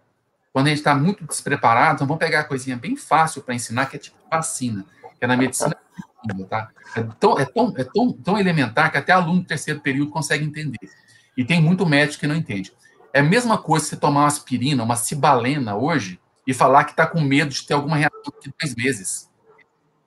[0.53, 3.87] Quando a gente está muito despreparado, então vamos pegar a coisinha bem fácil para ensinar,
[3.87, 4.85] que é tipo vacina,
[5.19, 5.75] que é na medicina,
[6.49, 6.69] tá?
[6.95, 10.45] É tão, é, tão, é tão, tão elementar que até aluno do terceiro período consegue
[10.45, 10.91] entender.
[11.35, 12.71] E tem muito médico que não entende.
[13.15, 17.07] É a mesma coisa você tomar uma aspirina, uma cibalena hoje, e falar que está
[17.07, 19.31] com medo de ter alguma reação de dois meses.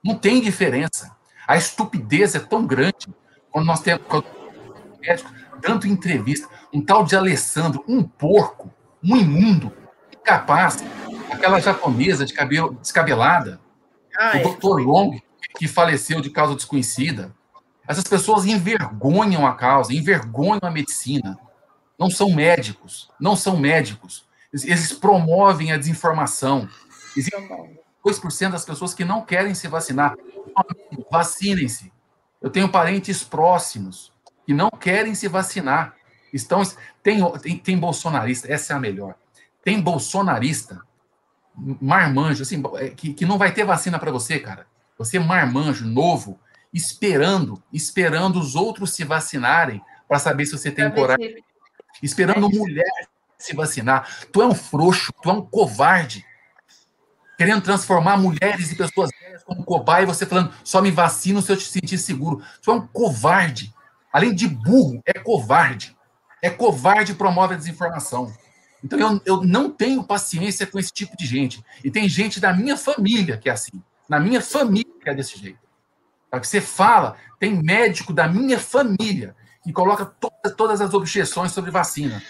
[0.04, 1.15] Não tem diferença.
[1.46, 3.06] A estupidez é tão grande
[3.50, 4.02] quando nós temos
[5.00, 5.30] médico
[5.60, 8.72] dando entrevista, um tal de Alessandro, um porco,
[9.02, 9.72] um imundo,
[10.12, 10.84] incapaz,
[11.30, 13.60] aquela japonesa de cabelo descabelada,
[14.18, 14.40] Ai.
[14.40, 15.18] o doutor Long,
[15.58, 17.34] que faleceu de causa desconhecida.
[17.88, 21.38] Essas pessoas envergonham a causa, envergonham a medicina.
[21.98, 24.26] Não são médicos, não são médicos.
[24.52, 26.68] Eles promovem a desinformação.
[27.16, 27.48] Existem
[28.06, 30.14] 2% das pessoas que não querem se vacinar
[31.10, 31.92] vacinem-se.
[32.40, 34.12] Eu tenho parentes próximos
[34.46, 35.96] que não querem se vacinar.
[36.32, 36.62] Estão
[37.02, 39.14] tem, tem, tem bolsonarista, essa é a melhor.
[39.64, 40.80] Tem bolsonarista,
[41.56, 44.66] marmanjo, assim, é, que, que não vai ter vacina para você, cara.
[44.98, 46.38] Você marmanjo, novo,
[46.72, 51.42] esperando, esperando os outros se vacinarem para saber se você tem coragem.
[52.02, 54.08] Esperando é mulher se vacinar.
[54.32, 56.24] Tu é um frouxo, tu é um covarde.
[57.36, 59.10] Querendo transformar mulheres e pessoas
[59.44, 62.42] como cobaia e você falando, só me vacino se eu te sentir seguro.
[62.60, 63.72] Você é um covarde.
[64.12, 65.96] Além de burro, é covarde.
[66.42, 68.32] É covarde e promove a desinformação.
[68.82, 71.62] Então eu, eu não tenho paciência com esse tipo de gente.
[71.84, 73.82] E tem gente da minha família que é assim.
[74.08, 75.58] Na minha família que é desse jeito.
[76.30, 81.52] Para que você fala, tem médico da minha família que coloca todas, todas as objeções
[81.52, 82.22] sobre vacina.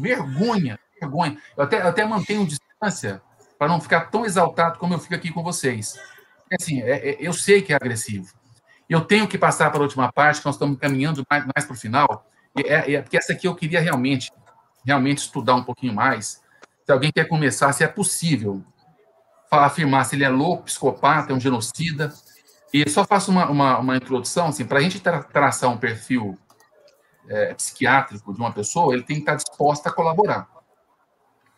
[0.00, 1.38] Vergonha, vergonha.
[1.56, 3.22] Eu até, eu até mantenho distância
[3.60, 5.94] para não ficar tão exaltado como eu fico aqui com vocês
[6.54, 8.26] assim, é, é, eu sei que é agressivo.
[8.88, 11.74] Eu tenho que passar para a última parte, que nós estamos caminhando mais, mais para
[11.74, 14.32] o final, é, é, porque essa aqui eu queria realmente,
[14.84, 16.42] realmente estudar um pouquinho mais.
[16.84, 18.64] Se alguém quer começar, se é possível
[19.50, 22.12] afirmar se ele é louco, psicopata, é um genocida.
[22.72, 26.36] E só faço uma, uma, uma introdução, assim, para a gente tra traçar um perfil
[27.28, 30.48] é, psiquiátrico de uma pessoa, ele tem que estar disposto a colaborar.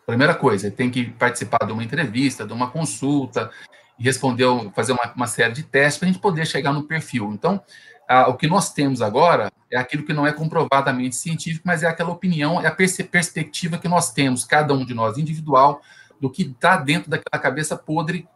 [0.05, 3.49] Primeira coisa, ele tem que participar de uma entrevista, de uma consulta,
[3.97, 7.31] respondeu, fazer uma, uma série de testes para a gente poder chegar no perfil.
[7.31, 7.63] Então,
[8.07, 11.87] a, o que nós temos agora é aquilo que não é comprovadamente científico, mas é
[11.87, 15.81] aquela opinião, é a perspectiva que nós temos, cada um de nós individual,
[16.19, 18.27] do que está dentro daquela cabeça podre,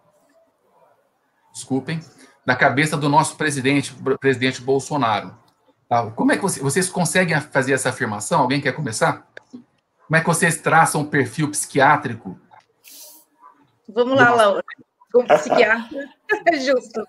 [1.54, 2.00] desculpem,
[2.46, 5.36] da cabeça do nosso presidente, presidente Bolsonaro.
[5.90, 6.10] Tá?
[6.12, 8.42] Como é que você, vocês conseguem fazer essa afirmação?
[8.42, 9.28] Alguém quer começar?
[10.08, 12.40] Como é que vocês traçam um perfil psiquiátrico?
[13.88, 14.64] Vamos lá, Laura
[15.12, 16.10] como psiquiatra.
[16.46, 17.08] É justo.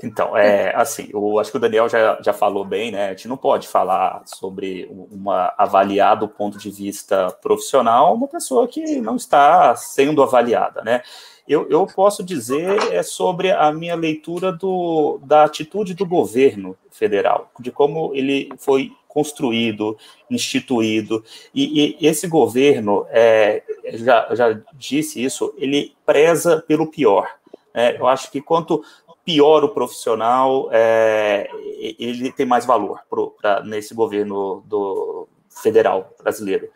[0.00, 3.06] Então, é assim, eu acho que o Daniel já, já falou bem, né?
[3.06, 8.68] A gente não pode falar sobre uma avaliar do ponto de vista profissional uma pessoa
[8.68, 11.02] que não está sendo avaliada, né?
[11.48, 17.50] Eu, eu posso dizer é sobre a minha leitura do, da atitude do governo federal,
[17.58, 19.96] de como ele foi construído,
[20.30, 23.62] instituído, e, e esse governo, é,
[23.94, 27.26] já, já disse isso, ele preza pelo pior.
[27.74, 28.84] É, eu acho que quanto
[29.24, 31.50] pior o profissional, é,
[31.98, 36.68] ele tem mais valor pro, pra, nesse governo do federal brasileiro.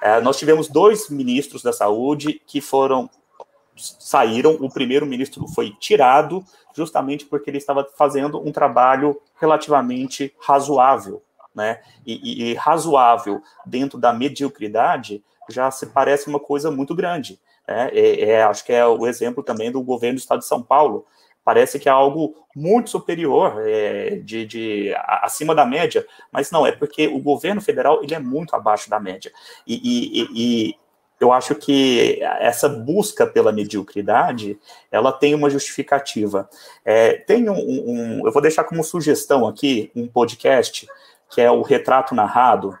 [0.00, 3.10] É, nós tivemos dois ministros da saúde que foram
[3.76, 11.22] saíram, o primeiro-ministro foi tirado, justamente porque ele estava fazendo um trabalho relativamente razoável,
[11.54, 11.80] né?
[12.06, 17.40] E, e, razoável dentro da mediocridade já se parece uma coisa muito grande.
[17.66, 17.90] Né?
[17.92, 21.06] É, é, acho que é o exemplo também do governo do Estado de São Paulo.
[21.44, 26.72] Parece que é algo muito superior, é, de, de, acima da média, mas não, é
[26.72, 29.32] porque o governo federal ele é muito abaixo da média.
[29.66, 30.74] E, e, e
[31.20, 34.58] eu acho que essa busca pela mediocridade,
[34.90, 36.48] ela tem uma justificativa.
[36.84, 40.86] É, tem um, um, eu vou deixar como sugestão aqui um podcast
[41.30, 42.78] que é o Retrato Narrado,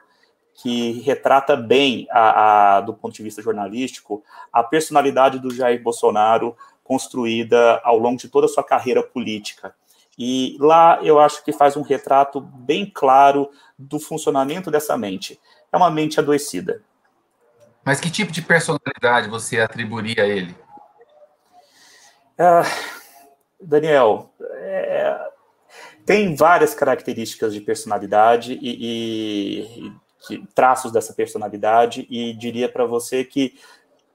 [0.54, 6.56] que retrata bem, a, a, do ponto de vista jornalístico, a personalidade do Jair Bolsonaro
[6.82, 9.74] construída ao longo de toda a sua carreira política.
[10.18, 15.38] E lá eu acho que faz um retrato bem claro do funcionamento dessa mente.
[15.72, 16.82] É uma mente adoecida.
[17.84, 20.56] Mas que tipo de personalidade você atribuiria a ele?
[22.36, 22.64] Ah,
[23.60, 24.30] Daniel,
[26.08, 29.92] tem várias características de personalidade e, e,
[30.30, 33.58] e traços dessa personalidade, e diria para você que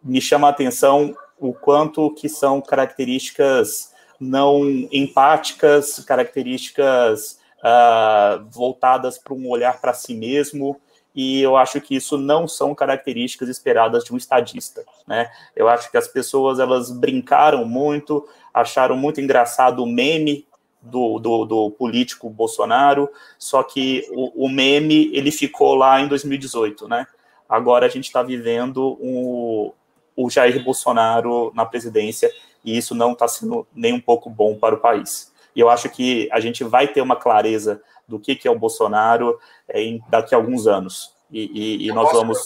[0.04, 9.36] me chama a atenção o quanto que são características não empáticas, características uh, voltadas para
[9.36, 10.82] um olhar para si mesmo,
[11.14, 15.30] e eu acho que isso não são características esperadas de um estadista, né?
[15.56, 20.48] Eu acho que as pessoas elas brincaram muito, acharam muito engraçado o meme
[20.84, 23.10] do, do, do político Bolsonaro,
[23.40, 27.08] só que o, o, meme ele ficou lá em 2018, né?
[27.48, 29.74] Agora a gente está vivendo o,
[30.16, 32.30] o Jair Bolsonaro na presidência
[32.64, 35.32] e isso não está sendo nem um pouco bom para o país.
[35.56, 38.60] E eu acho que a gente vai ter uma clareza do que, que é o
[38.60, 41.14] Bolsonaro é, em, daqui a alguns anos.
[41.32, 42.46] E, e, e nós posso, vamos.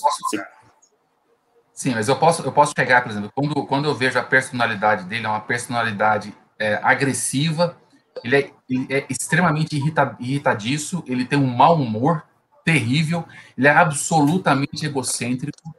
[1.74, 5.06] Sim, mas eu posso, eu posso pegar, por exemplo, quando, quando eu vejo a personalidade
[5.06, 7.78] dele, é uma personalidade é, agressiva,
[8.24, 12.24] ele é, ele é extremamente irrita, irritadiço, ele tem um mau humor
[12.64, 13.26] terrível,
[13.58, 15.74] ele é absolutamente egocêntrico.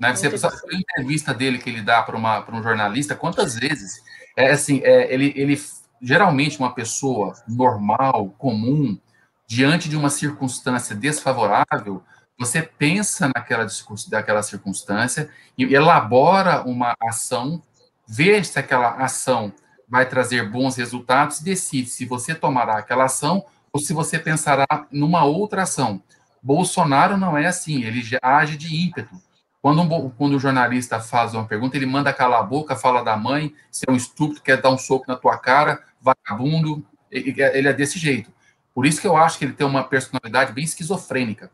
[0.00, 0.14] Né?
[0.14, 4.02] Você precisa a entrevista dele que ele dá para um jornalista, quantas vezes?
[4.36, 5.60] É assim, é, ele, ele
[6.00, 8.98] geralmente uma pessoa normal, comum,
[9.46, 12.02] diante de uma circunstância desfavorável,
[12.38, 13.66] você pensa naquela,
[14.08, 15.28] daquela circunstância
[15.58, 17.62] e elabora uma ação,
[18.08, 19.52] vê se aquela ação
[19.90, 24.66] vai trazer bons resultados e decide se você tomará aquela ação ou se você pensará
[24.90, 26.00] numa outra ação.
[26.40, 29.20] Bolsonaro não é assim, ele age de ímpeto.
[29.60, 33.16] Quando, um, quando o jornalista faz uma pergunta, ele manda calar a boca, fala da
[33.16, 37.72] mãe, se é um estúpido, quer dar um soco na tua cara, vagabundo, ele é
[37.72, 38.32] desse jeito.
[38.72, 41.50] Por isso que eu acho que ele tem uma personalidade bem esquizofrênica.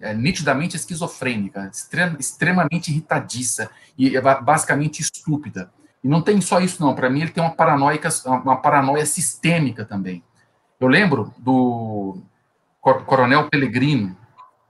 [0.00, 1.70] É, nitidamente esquizofrênica,
[2.18, 5.70] extremamente irritadiça e é basicamente estúpida.
[6.02, 6.94] E não tem só isso, não.
[6.94, 10.22] Para mim, ele tem uma paranoia, uma paranoia sistêmica também.
[10.78, 12.18] Eu lembro do
[12.80, 14.16] Coronel Pellegrino,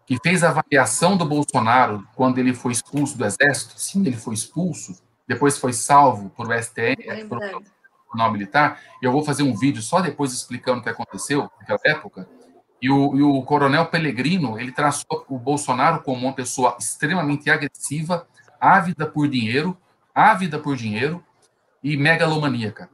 [0.04, 3.74] que fez a avaliação do Bolsonaro quando ele foi expulso do Exército.
[3.80, 7.38] Sim, ele foi expulso, depois foi salvo por o STM, por,
[8.10, 8.80] Tribunal Militar.
[9.00, 12.28] Eu vou fazer um vídeo só depois explicando o que aconteceu naquela época.
[12.82, 18.26] E o, e o coronel Pellegrino, ele traçou o Bolsonaro como uma pessoa extremamente agressiva,
[18.58, 19.76] ávida por dinheiro,
[20.14, 21.24] ávida por dinheiro
[21.82, 22.88] e megalomaníaca.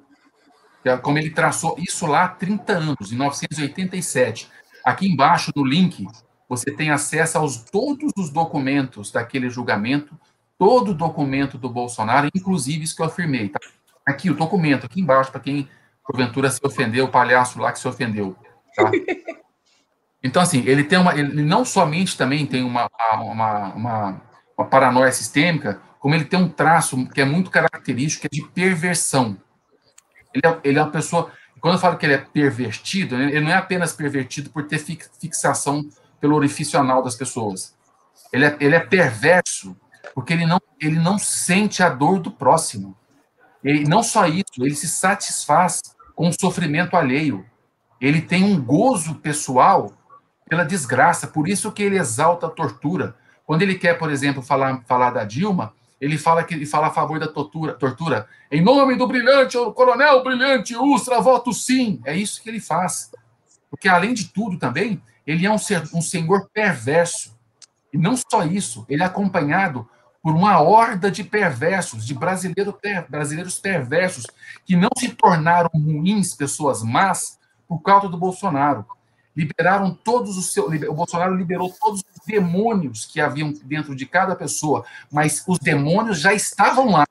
[0.84, 4.48] É como ele traçou isso lá há 30 anos, em 1987.
[4.84, 6.06] Aqui embaixo, no link,
[6.48, 10.16] você tem acesso aos todos os documentos daquele julgamento,
[10.56, 13.48] todo o documento do Bolsonaro, inclusive isso que eu afirmei.
[13.48, 13.58] Tá?
[14.06, 15.68] Aqui, o documento, aqui embaixo, para quem
[16.04, 18.36] porventura se ofendeu, o palhaço lá que se ofendeu.
[18.76, 18.90] Tá?
[20.26, 21.16] Então, assim, ele tem uma.
[21.16, 24.22] Ele não somente também tem uma, uma, uma,
[24.58, 28.48] uma paranoia sistêmica, como ele tem um traço que é muito característico, que é de
[28.50, 29.36] perversão.
[30.32, 31.32] Ele é, ele é uma pessoa.
[31.61, 35.84] Quando eu falo que ele é pervertido, ele não é apenas pervertido por ter fixação
[36.20, 37.74] pelo orifício anal das pessoas.
[38.32, 39.76] Ele é, ele é perverso
[40.14, 42.96] porque ele não, ele não sente a dor do próximo.
[43.64, 45.82] Ele, não só isso, ele se satisfaz
[46.14, 47.44] com o sofrimento alheio.
[48.00, 49.92] Ele tem um gozo pessoal
[50.48, 53.16] pela desgraça, por isso que ele exalta a tortura.
[53.44, 56.90] Quando ele quer, por exemplo, falar, falar da Dilma, ele fala que ele fala a
[56.90, 58.28] favor da tortura, tortura.
[58.51, 62.01] Em nome do brilhante, o coronel brilhante, Ustra, voto sim.
[62.05, 63.11] É isso que ele faz.
[63.70, 67.36] Porque, além de tudo, também, ele é um, ser, um senhor perverso.
[67.92, 69.88] E não só isso, ele é acompanhado
[70.22, 74.26] por uma horda de perversos, de brasileiro per, brasileiros perversos,
[74.64, 78.84] que não se tornaram ruins, pessoas más, por causa do Bolsonaro
[79.37, 80.66] liberaram todos os seus.
[80.89, 86.18] O Bolsonaro liberou todos os demônios que haviam dentro de cada pessoa, mas os demônios
[86.18, 87.05] já estavam lá.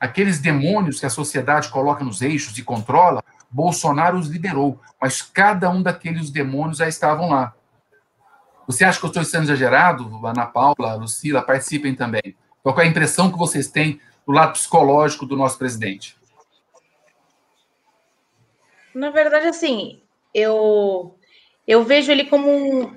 [0.00, 5.70] Aqueles demônios que a sociedade coloca nos eixos e controla, Bolsonaro os liberou, mas cada
[5.70, 7.54] um daqueles demônios já estavam lá.
[8.66, 10.26] Você acha que eu estou sendo exagerado?
[10.26, 12.36] Ana Paula, Lucila, participem também.
[12.62, 16.18] Qual é a impressão que vocês têm do lado psicológico do nosso presidente?
[18.92, 20.02] Na verdade, assim,
[20.36, 21.18] eu,
[21.66, 22.94] eu vejo ele como um,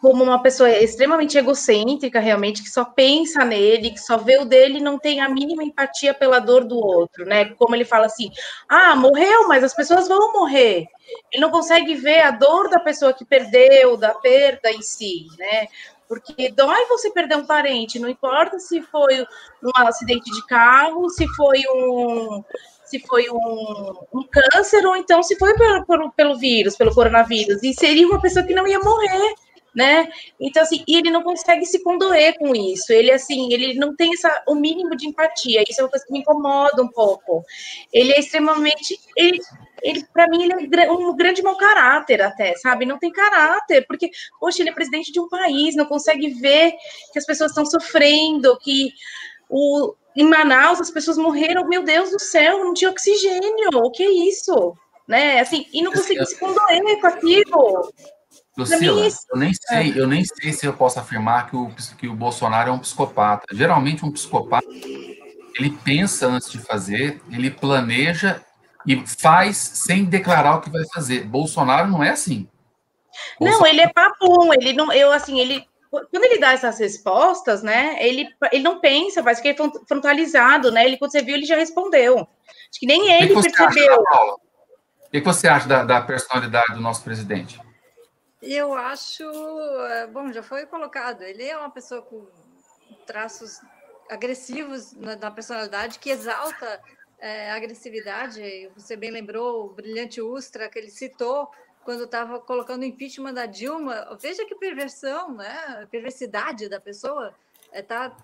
[0.00, 4.78] como uma pessoa extremamente egocêntrica, realmente, que só pensa nele, que só vê o dele
[4.78, 7.44] e não tem a mínima empatia pela dor do outro, né?
[7.54, 8.32] Como ele fala assim:
[8.68, 10.86] ah, morreu, mas as pessoas vão morrer.
[11.32, 15.68] Ele não consegue ver a dor da pessoa que perdeu, da perda em si, né?
[16.08, 19.22] Porque dói você perder um parente, não importa se foi
[19.62, 22.42] um acidente de carro, se foi um,
[22.88, 27.62] se foi um, um, câncer ou então se foi pelo, pelo, pelo, vírus, pelo coronavírus.
[27.62, 29.34] E seria uma pessoa que não ia morrer
[29.78, 30.08] né?
[30.40, 32.92] Então, assim, e ele não consegue se condoer com isso.
[32.92, 35.62] Ele, assim, ele não tem essa, o mínimo de empatia.
[35.68, 37.44] Isso é uma coisa que me incomoda um pouco.
[37.92, 38.98] Ele é extremamente.
[39.16, 39.38] Ele,
[39.80, 42.86] ele para mim, ele é um grande mau caráter, até, sabe?
[42.86, 44.10] Não tem caráter, porque,
[44.40, 46.72] poxa, ele é presidente de um país, não consegue ver
[47.12, 48.92] que as pessoas estão sofrendo, que
[49.48, 54.02] o, em Manaus as pessoas morreram, meu Deus do céu, não tinha oxigênio, o que
[54.02, 54.76] é isso?
[55.06, 55.40] Né?
[55.40, 57.92] Assim, e não conseguiu se condoer com aquilo.
[58.56, 62.14] Lucila, eu nem sei, eu nem sei se eu posso afirmar que o, que o
[62.14, 63.46] Bolsonaro é um psicopata.
[63.54, 64.66] Geralmente um psicopata
[65.58, 68.40] ele pensa antes de fazer, ele planeja
[68.86, 71.24] e faz sem declarar o que vai fazer.
[71.24, 72.48] Bolsonaro não é assim.
[73.38, 73.62] Bolsonaro...
[73.62, 77.96] Não, ele é papum, ele não, eu assim, ele quando ele dá essas respostas, né,
[78.00, 80.84] ele, ele não pensa, faz que é frontalizado, né?
[80.84, 82.18] Ele quando você viu, ele já respondeu.
[82.18, 83.94] Acho que nem ele que percebeu.
[83.94, 87.60] Acha, o que você acha da, da personalidade do nosso presidente?
[88.42, 92.26] Eu acho, eh, bom, já foi colocado, ele é uma pessoa com
[93.06, 93.60] traços
[94.08, 96.80] agressivos na, personalidade que exalta
[97.18, 98.70] é, a agressividade.
[98.76, 101.50] Você bem lembrou o brilhante Ustra que ele citou
[101.88, 104.14] quando estava colocando o impeachment da Dilma.
[104.20, 105.80] Veja que perversão, né?
[105.82, 107.34] A perversidade da pessoa.
[107.72, 108.16] Está é, tá,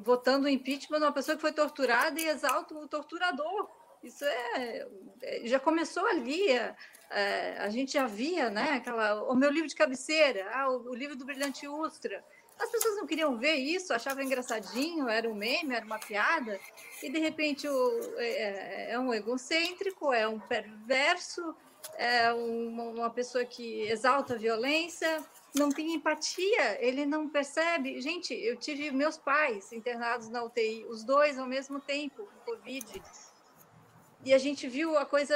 [0.00, 3.68] votando o impeachment de uma pessoa que foi torturada e exalta o torturador.
[4.00, 4.86] Isso é,
[5.20, 6.52] é já começou ali.
[6.52, 6.76] É,
[7.10, 8.74] é, a gente já via, né?
[8.74, 12.24] Aquela, o meu livro de cabeceira, ah, o, o, livro do Brilhante Ustra.
[12.60, 16.60] As pessoas não queriam ver isso, achavam engraçadinho, era um meme, era uma piada,
[17.02, 21.56] e de repente o, é, é, é um egocêntrico, é um perverso,
[21.94, 25.24] é uma, uma pessoa que exalta a violência,
[25.54, 28.00] não tem empatia, ele não percebe.
[28.00, 33.02] Gente, eu tive meus pais internados na UTI, os dois ao mesmo tempo, com Covid.
[34.24, 35.34] E a gente viu a coisa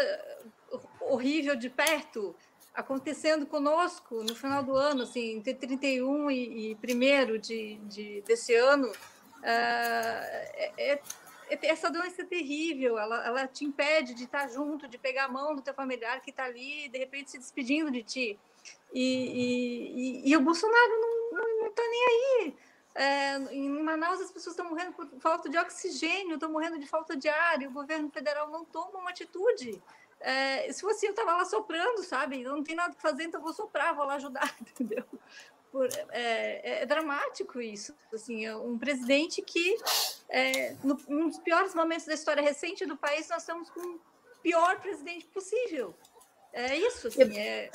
[1.01, 2.34] horrível de perto
[2.74, 8.55] acontecendo conosco no final do ano, assim, entre 31 e, e 1 de, de, desse
[8.55, 8.88] ano.
[8.88, 11.03] Uh, é, é,
[11.62, 15.55] essa doença é terrível, ela, ela te impede de estar junto, de pegar a mão
[15.55, 18.38] do teu familiar que está ali, de repente se despedindo de ti.
[18.92, 20.92] E, e, e o Bolsonaro
[21.32, 22.57] não está nem aí.
[22.94, 27.16] É, em Manaus as pessoas estão morrendo por falta de oxigênio, estão morrendo de falta
[27.16, 29.80] de ar, e o governo federal não toma uma atitude
[30.22, 32.42] é, se fosse eu estava lá soprando, sabe?
[32.42, 35.05] Eu não tem nada que fazer, então vou soprar, vou lá ajudar, entendeu?
[35.72, 37.94] Por, é, é, dramático isso.
[38.12, 39.78] Assim, é um presidente que,
[40.28, 44.00] é, no, um dos piores momentos da história recente do país, nós estamos com o
[44.42, 45.94] pior presidente possível.
[46.52, 47.70] É isso, assim, é,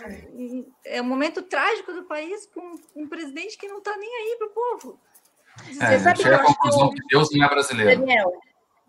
[0.86, 4.48] é um momento trágico do país com um presidente que não está nem aí para
[4.48, 5.00] o povo.
[5.68, 8.06] É, Você sabe que a conclusão que Deus não é brasileiro.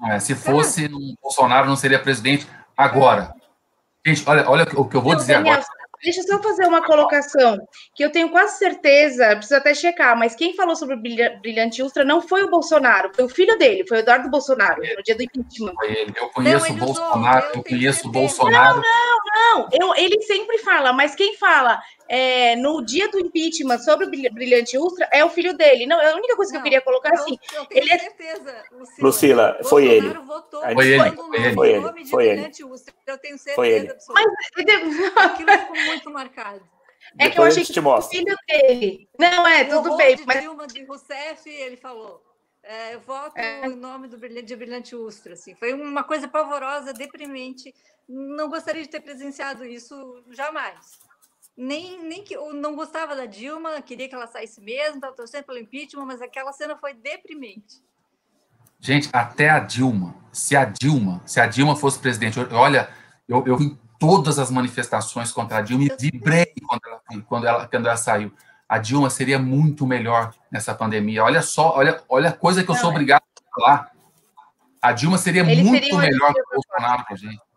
[0.04, 2.46] É, se fosse um Bolsonaro, não seria presidente
[2.76, 3.34] agora.
[4.06, 5.77] Gente, olha, olha o que eu vou dizer Daniel, agora.
[6.02, 7.58] Deixa eu só fazer uma colocação,
[7.94, 11.00] que eu tenho quase certeza, preciso até checar, mas quem falou sobre o
[11.40, 15.02] Brilhante Ultra não foi o Bolsonaro, foi o filho dele, foi o Eduardo Bolsonaro, no
[15.02, 15.74] dia do impeachment.
[16.16, 18.76] Eu conheço o Bolsonaro, eu, eu conheço o Bolsonaro.
[18.76, 23.78] Não, não, não, eu, ele sempre fala, mas quem fala é, no dia do impeachment
[23.78, 25.86] sobre o Brilhante Ultra é o filho dele.
[25.86, 27.38] Não, é a única coisa não, que eu queria colocar assim.
[27.54, 29.06] Eu tenho ele é certeza, Lucila.
[29.06, 30.08] Lucila foi ele.
[30.14, 31.16] Votou foi ele.
[31.16, 31.54] Foi ele.
[31.54, 32.06] Foi ele.
[32.06, 32.52] Foi ele.
[33.06, 33.94] Eu tenho certeza foi ele.
[34.08, 34.26] Mas
[35.16, 36.60] aquilo ficou muito marcado.
[37.18, 39.08] É Depois que eu achei que o filho dele.
[39.18, 40.16] Não, é, tudo bem.
[40.16, 40.40] De mas...
[40.40, 42.22] Dilma de Rousseff, ele falou.
[42.62, 43.66] É, eu voto é.
[43.66, 45.32] em nome do Brilhante, de Brilhante Ustra.
[45.32, 45.54] Assim.
[45.54, 47.74] Foi uma coisa pavorosa, deprimente.
[48.08, 50.98] Não gostaria de ter presenciado isso jamais
[51.58, 55.42] nem, nem que eu não gostava da Dilma, queria que ela saísse mesmo, estava torcendo
[55.42, 57.82] pelo impeachment, mas aquela cena foi deprimente.
[58.78, 62.88] Gente, até a Dilma, se a Dilma, se a Dilma fosse presidente, olha,
[63.28, 67.66] eu, eu vi todas as manifestações contra a Dilma e vibrei quando ela, quando ela,
[67.66, 68.32] quando ela saiu.
[68.68, 71.24] A Dilma seria muito melhor nessa pandemia.
[71.24, 72.92] Olha só, olha, olha a coisa que eu não, sou é.
[72.92, 73.92] obrigado a falar.
[74.80, 77.47] A Dilma seria Ele muito seria melhor que o Bolsonaro para gente.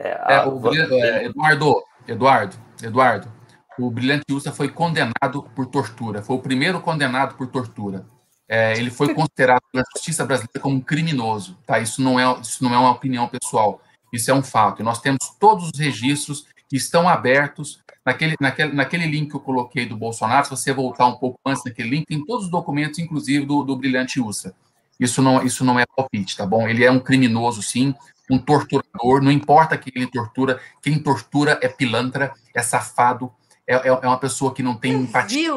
[0.00, 0.32] É, a...
[0.32, 3.32] é, o, é, Eduardo, Eduardo, Eduardo,
[3.78, 6.22] o Brilhante Ustra foi condenado por tortura.
[6.22, 8.06] Foi o primeiro condenado por tortura.
[8.48, 11.56] É, ele foi considerado pela justiça brasileira como um criminoso.
[11.66, 11.78] Tá?
[11.78, 13.80] Isso, não é, isso não é uma opinião pessoal.
[14.12, 14.80] Isso é um fato.
[14.80, 19.40] E nós temos todos os registros que estão abertos naquele, naquele, naquele link que eu
[19.40, 20.44] coloquei do Bolsonaro.
[20.44, 23.76] Se você voltar um pouco antes naquele link, tem todos os documentos, inclusive do, do
[23.76, 24.52] Brilhante Ustra.
[24.98, 26.68] Isso não, isso não é palpite, tá bom?
[26.68, 27.94] Ele é um criminoso, sim,
[28.30, 29.20] um torturador.
[29.20, 33.32] Não importa quem ele tortura, quem tortura é pilantra, é safado,
[33.66, 35.50] é, é, é uma pessoa que não tem é empatia.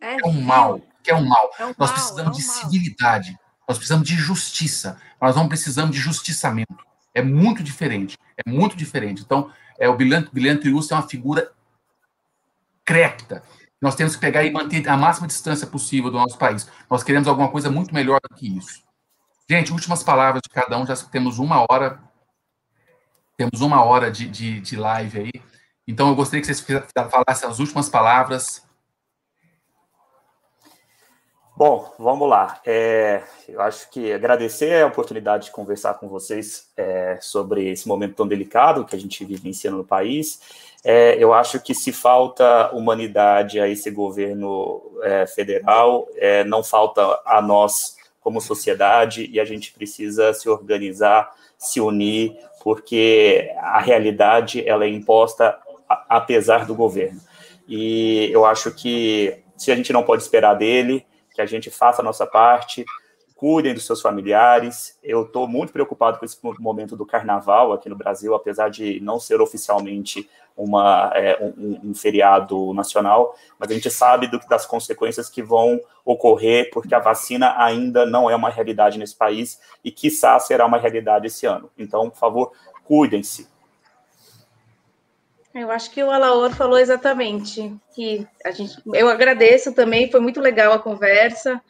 [0.00, 1.50] É, é um mal, que é um mal.
[1.58, 2.56] É um Nós mal, precisamos é de mal.
[2.56, 3.38] civilidade,
[3.68, 6.84] nós precisamos de justiça, nós não precisamos de justiçamento.
[7.14, 9.22] É muito diferente, é muito diferente.
[9.22, 11.50] Então, é, o Bilhante Triusto é uma figura
[12.84, 13.42] crépita.
[13.80, 16.68] Nós temos que pegar e manter a máxima distância possível do nosso país.
[16.88, 18.82] Nós queremos alguma coisa muito melhor do que isso.
[19.48, 22.00] Gente, últimas palavras de cada um, já temos uma hora,
[23.36, 25.42] temos uma hora de, de, de live aí.
[25.86, 26.64] Então, eu gostaria que vocês
[27.10, 28.64] falassem as últimas palavras.
[31.54, 32.60] Bom, vamos lá.
[32.64, 38.16] É, eu acho que agradecer a oportunidade de conversar com vocês é, sobre esse momento
[38.16, 40.40] tão delicado que a gente vivencia no país.
[40.82, 47.20] É, eu acho que se falta humanidade a esse governo é, federal, é, não falta
[47.24, 54.66] a nós como sociedade e a gente precisa se organizar, se unir, porque a realidade
[54.66, 55.58] ela é imposta
[56.08, 57.20] apesar do governo.
[57.68, 61.04] E eu acho que se a gente não pode esperar dele,
[61.34, 62.84] que a gente faça a nossa parte,
[63.42, 64.96] cuidem dos seus familiares.
[65.02, 69.18] Eu estou muito preocupado com esse momento do carnaval aqui no Brasil, apesar de não
[69.18, 75.28] ser oficialmente uma, é, um, um, feriado nacional, mas a gente sabe do, das consequências
[75.28, 80.38] que vão ocorrer, porque a vacina ainda não é uma realidade nesse país e, quiçá,
[80.38, 81.68] será uma realidade esse ano.
[81.76, 82.52] Então, por favor,
[82.84, 83.50] cuidem-se.
[85.52, 88.74] Eu acho que o Alaor falou exatamente que a gente.
[88.94, 91.60] Eu agradeço também, foi muito legal a conversa,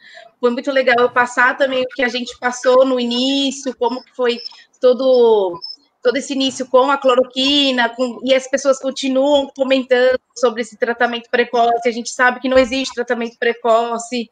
[0.43, 4.41] foi muito legal eu passar também o que a gente passou no início, como foi
[4.81, 5.57] todo
[6.01, 11.29] todo esse início com a cloroquina, com, e as pessoas continuam comentando sobre esse tratamento
[11.29, 11.87] precoce.
[11.87, 14.29] A gente sabe que não existe tratamento precoce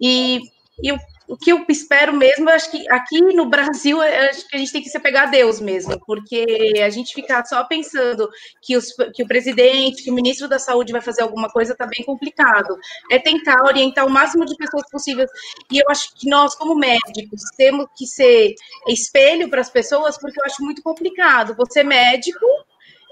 [0.00, 0.40] e,
[0.82, 4.56] e o o que eu espero mesmo, eu acho que aqui no Brasil, acho que
[4.56, 8.28] a gente tem que se pegar a Deus mesmo, porque a gente ficar só pensando
[8.60, 11.86] que, os, que o presidente, que o ministro da Saúde vai fazer alguma coisa, está
[11.86, 12.76] bem complicado.
[13.10, 15.26] É tentar orientar o máximo de pessoas possível.
[15.70, 18.54] E eu acho que nós, como médicos, temos que ser
[18.88, 21.54] espelho para as pessoas, porque eu acho muito complicado.
[21.56, 22.46] Você é médico,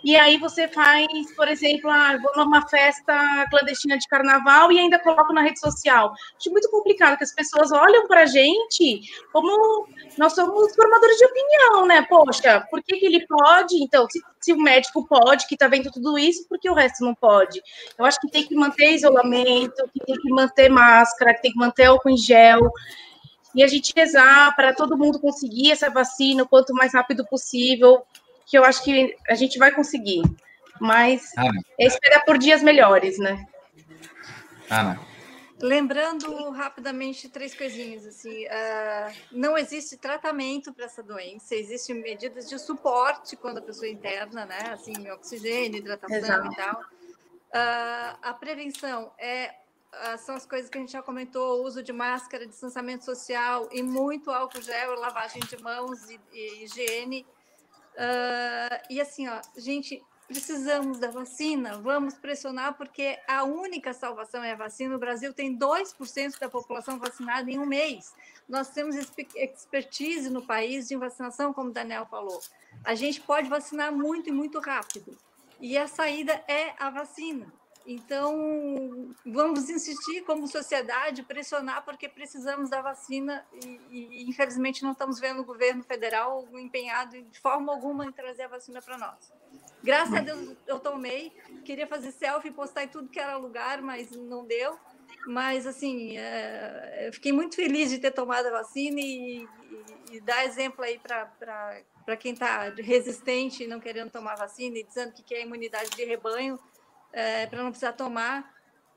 [0.05, 4.99] e aí você faz, por exemplo, ah, vou numa festa clandestina de carnaval e ainda
[4.99, 6.13] coloco na rede social.
[6.37, 9.01] Acho muito complicado que as pessoas olham para a gente
[9.33, 9.87] como
[10.19, 12.03] nós somos formadores de opinião, né?
[12.03, 13.77] Poxa, por que, que ele pode?
[13.83, 17.05] Então, se, se o médico pode, que está vendo tudo isso, por que o resto
[17.05, 17.63] não pode?
[17.97, 21.59] Eu acho que tem que manter isolamento, que tem que manter máscara, que tem que
[21.59, 22.73] manter álcool em gel
[23.55, 28.03] e a gente rezar para todo mundo conseguir essa vacina o quanto mais rápido possível,
[28.53, 30.21] que eu acho que a gente vai conseguir.
[30.79, 31.59] Mas Ana.
[31.81, 33.47] é esperar por dias melhores, né?
[34.69, 35.01] Ana.
[35.59, 42.59] Lembrando rapidamente três coisinhas assim, uh, não existe tratamento para essa doença, existem medidas de
[42.59, 44.59] suporte quando a pessoa interna, né?
[44.71, 46.53] Assim, oxigênio, hidratação Exato.
[46.53, 46.81] e tal.
[46.83, 49.55] Uh, a prevenção é
[49.95, 53.83] uh, são as coisas que a gente já comentou, uso de máscara, distanciamento social e
[53.83, 57.25] muito álcool gel, lavagem de mãos e, e higiene.
[57.95, 64.53] Uh, e assim, ó, gente, precisamos da vacina, vamos pressionar, porque a única salvação é
[64.53, 64.97] a vacina.
[64.97, 68.15] O Brasil tem 2% da população vacinada em um mês.
[68.49, 72.41] Nós temos expertise no país de vacinação, como o Daniel falou.
[72.85, 75.17] A gente pode vacinar muito e muito rápido.
[75.61, 77.53] E a saída é a vacina.
[77.85, 85.19] Então, vamos insistir como sociedade, pressionar, porque precisamos da vacina e, e, infelizmente, não estamos
[85.19, 89.33] vendo o governo federal empenhado de forma alguma em trazer a vacina para nós.
[89.83, 91.33] Graças a Deus eu tomei,
[91.65, 94.79] queria fazer selfie postar em tudo que era lugar, mas não deu.
[95.27, 99.45] Mas, assim, é, fiquei muito feliz de ter tomado a vacina e,
[100.11, 104.85] e, e dar exemplo aí para quem está resistente e não querendo tomar vacina e
[104.85, 106.59] dizendo que quer imunidade de rebanho
[107.13, 108.41] é, para não precisar tomar.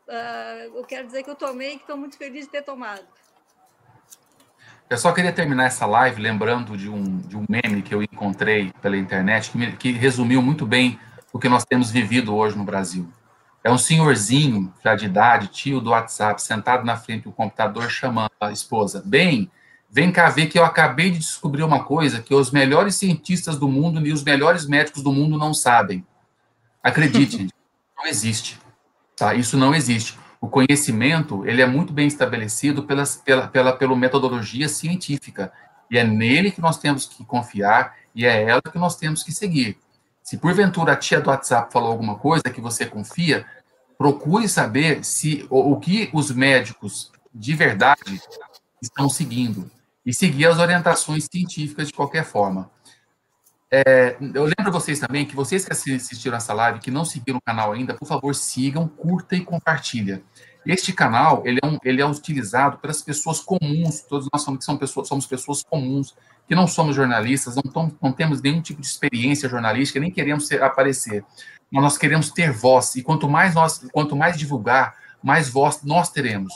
[0.07, 3.03] Uh, eu quero dizer que eu tomei e que estou muito feliz de ter tomado.
[4.87, 8.71] Eu só queria terminar essa live lembrando de um, de um meme que eu encontrei
[8.81, 10.99] pela internet que, me, que resumiu muito bem
[11.33, 13.09] o que nós temos vivido hoje no Brasil.
[13.63, 18.31] É um senhorzinho, já de idade, tio do WhatsApp, sentado na frente do computador, chamando
[18.39, 19.01] a esposa.
[19.03, 19.49] Bem,
[19.95, 23.69] Vem cá ver que eu acabei de descobrir uma coisa que os melhores cientistas do
[23.69, 26.05] mundo e os melhores médicos do mundo não sabem.
[26.83, 27.47] Acredite,
[27.97, 28.59] não existe.
[29.15, 29.33] Tá?
[29.33, 30.17] Isso não existe.
[30.41, 35.51] O conhecimento ele é muito bem estabelecido pelas, pela, pela, pela metodologia científica.
[35.89, 39.31] E é nele que nós temos que confiar e é ela que nós temos que
[39.31, 39.77] seguir.
[40.23, 43.45] Se porventura a tia do WhatsApp falou alguma coisa que você confia,
[43.97, 48.21] procure saber se o, o que os médicos de verdade
[48.81, 49.69] estão seguindo
[50.05, 52.69] e seguir as orientações científicas de qualquer forma.
[53.71, 57.41] É, eu lembro vocês também que vocês que assistiram essa live, que não seguiram o
[57.41, 60.23] canal ainda, por favor, sigam, curta e compartilha.
[60.65, 64.77] Este canal, ele é, um, ele é utilizado pelas pessoas comuns, todos nós somos, são
[64.77, 66.15] pessoas, somos pessoas comuns,
[66.47, 70.47] que não somos jornalistas, não, tom, não temos nenhum tipo de experiência jornalística, nem queremos
[70.47, 71.23] ser, aparecer.
[71.71, 76.09] Mas nós queremos ter voz, e quanto mais nós, quanto mais divulgar, mais voz nós
[76.09, 76.53] teremos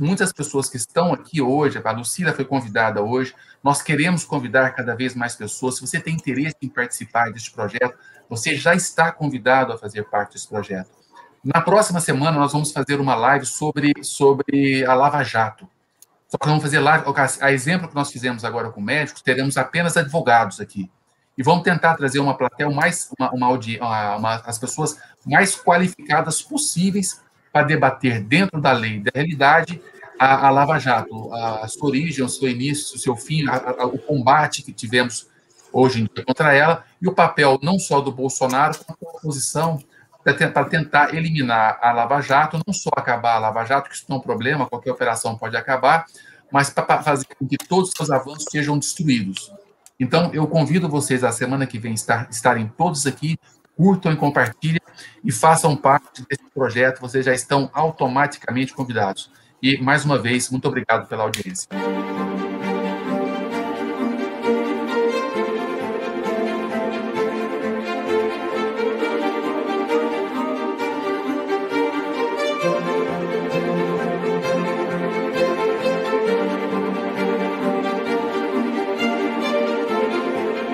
[0.00, 4.94] muitas pessoas que estão aqui hoje, a Lucila foi convidada hoje, nós queremos convidar cada
[4.94, 5.76] vez mais pessoas.
[5.76, 7.94] Se você tem interesse em participar deste projeto,
[8.28, 10.90] você já está convidado a fazer parte desse projeto.
[11.44, 15.68] Na próxima semana, nós vamos fazer uma live sobre, sobre a Lava Jato.
[16.28, 17.04] Só que vamos fazer live,
[17.40, 20.90] a exemplo que nós fizemos agora com médicos, teremos apenas advogados aqui.
[21.36, 23.48] E vamos tentar trazer uma plateia mais, uma, uma,
[24.16, 27.20] uma, as pessoas mais qualificadas possíveis
[27.52, 29.82] para debater dentro da lei da realidade
[30.20, 33.86] a, a Lava Jato, a, a, sua origem, o seu início, o seu fim, a,
[33.86, 35.26] o combate que tivemos
[35.72, 39.82] hoje em dia contra ela e o papel não só do Bolsonaro, como da oposição
[40.22, 44.16] para tentar eliminar a Lava Jato, não só acabar a Lava Jato, que isso não
[44.16, 46.04] é um problema, qualquer operação pode acabar,
[46.52, 49.50] mas para fazer com que todos os seus avanços sejam destruídos.
[49.98, 53.38] Então, eu convido vocês a semana que vem estar, estarem todos aqui
[53.80, 54.80] curtam e compartilhem
[55.24, 57.00] e façam parte desse projeto.
[57.00, 59.30] Vocês já estão automaticamente convidados.
[59.62, 61.68] E, mais uma vez, muito obrigado pela audiência.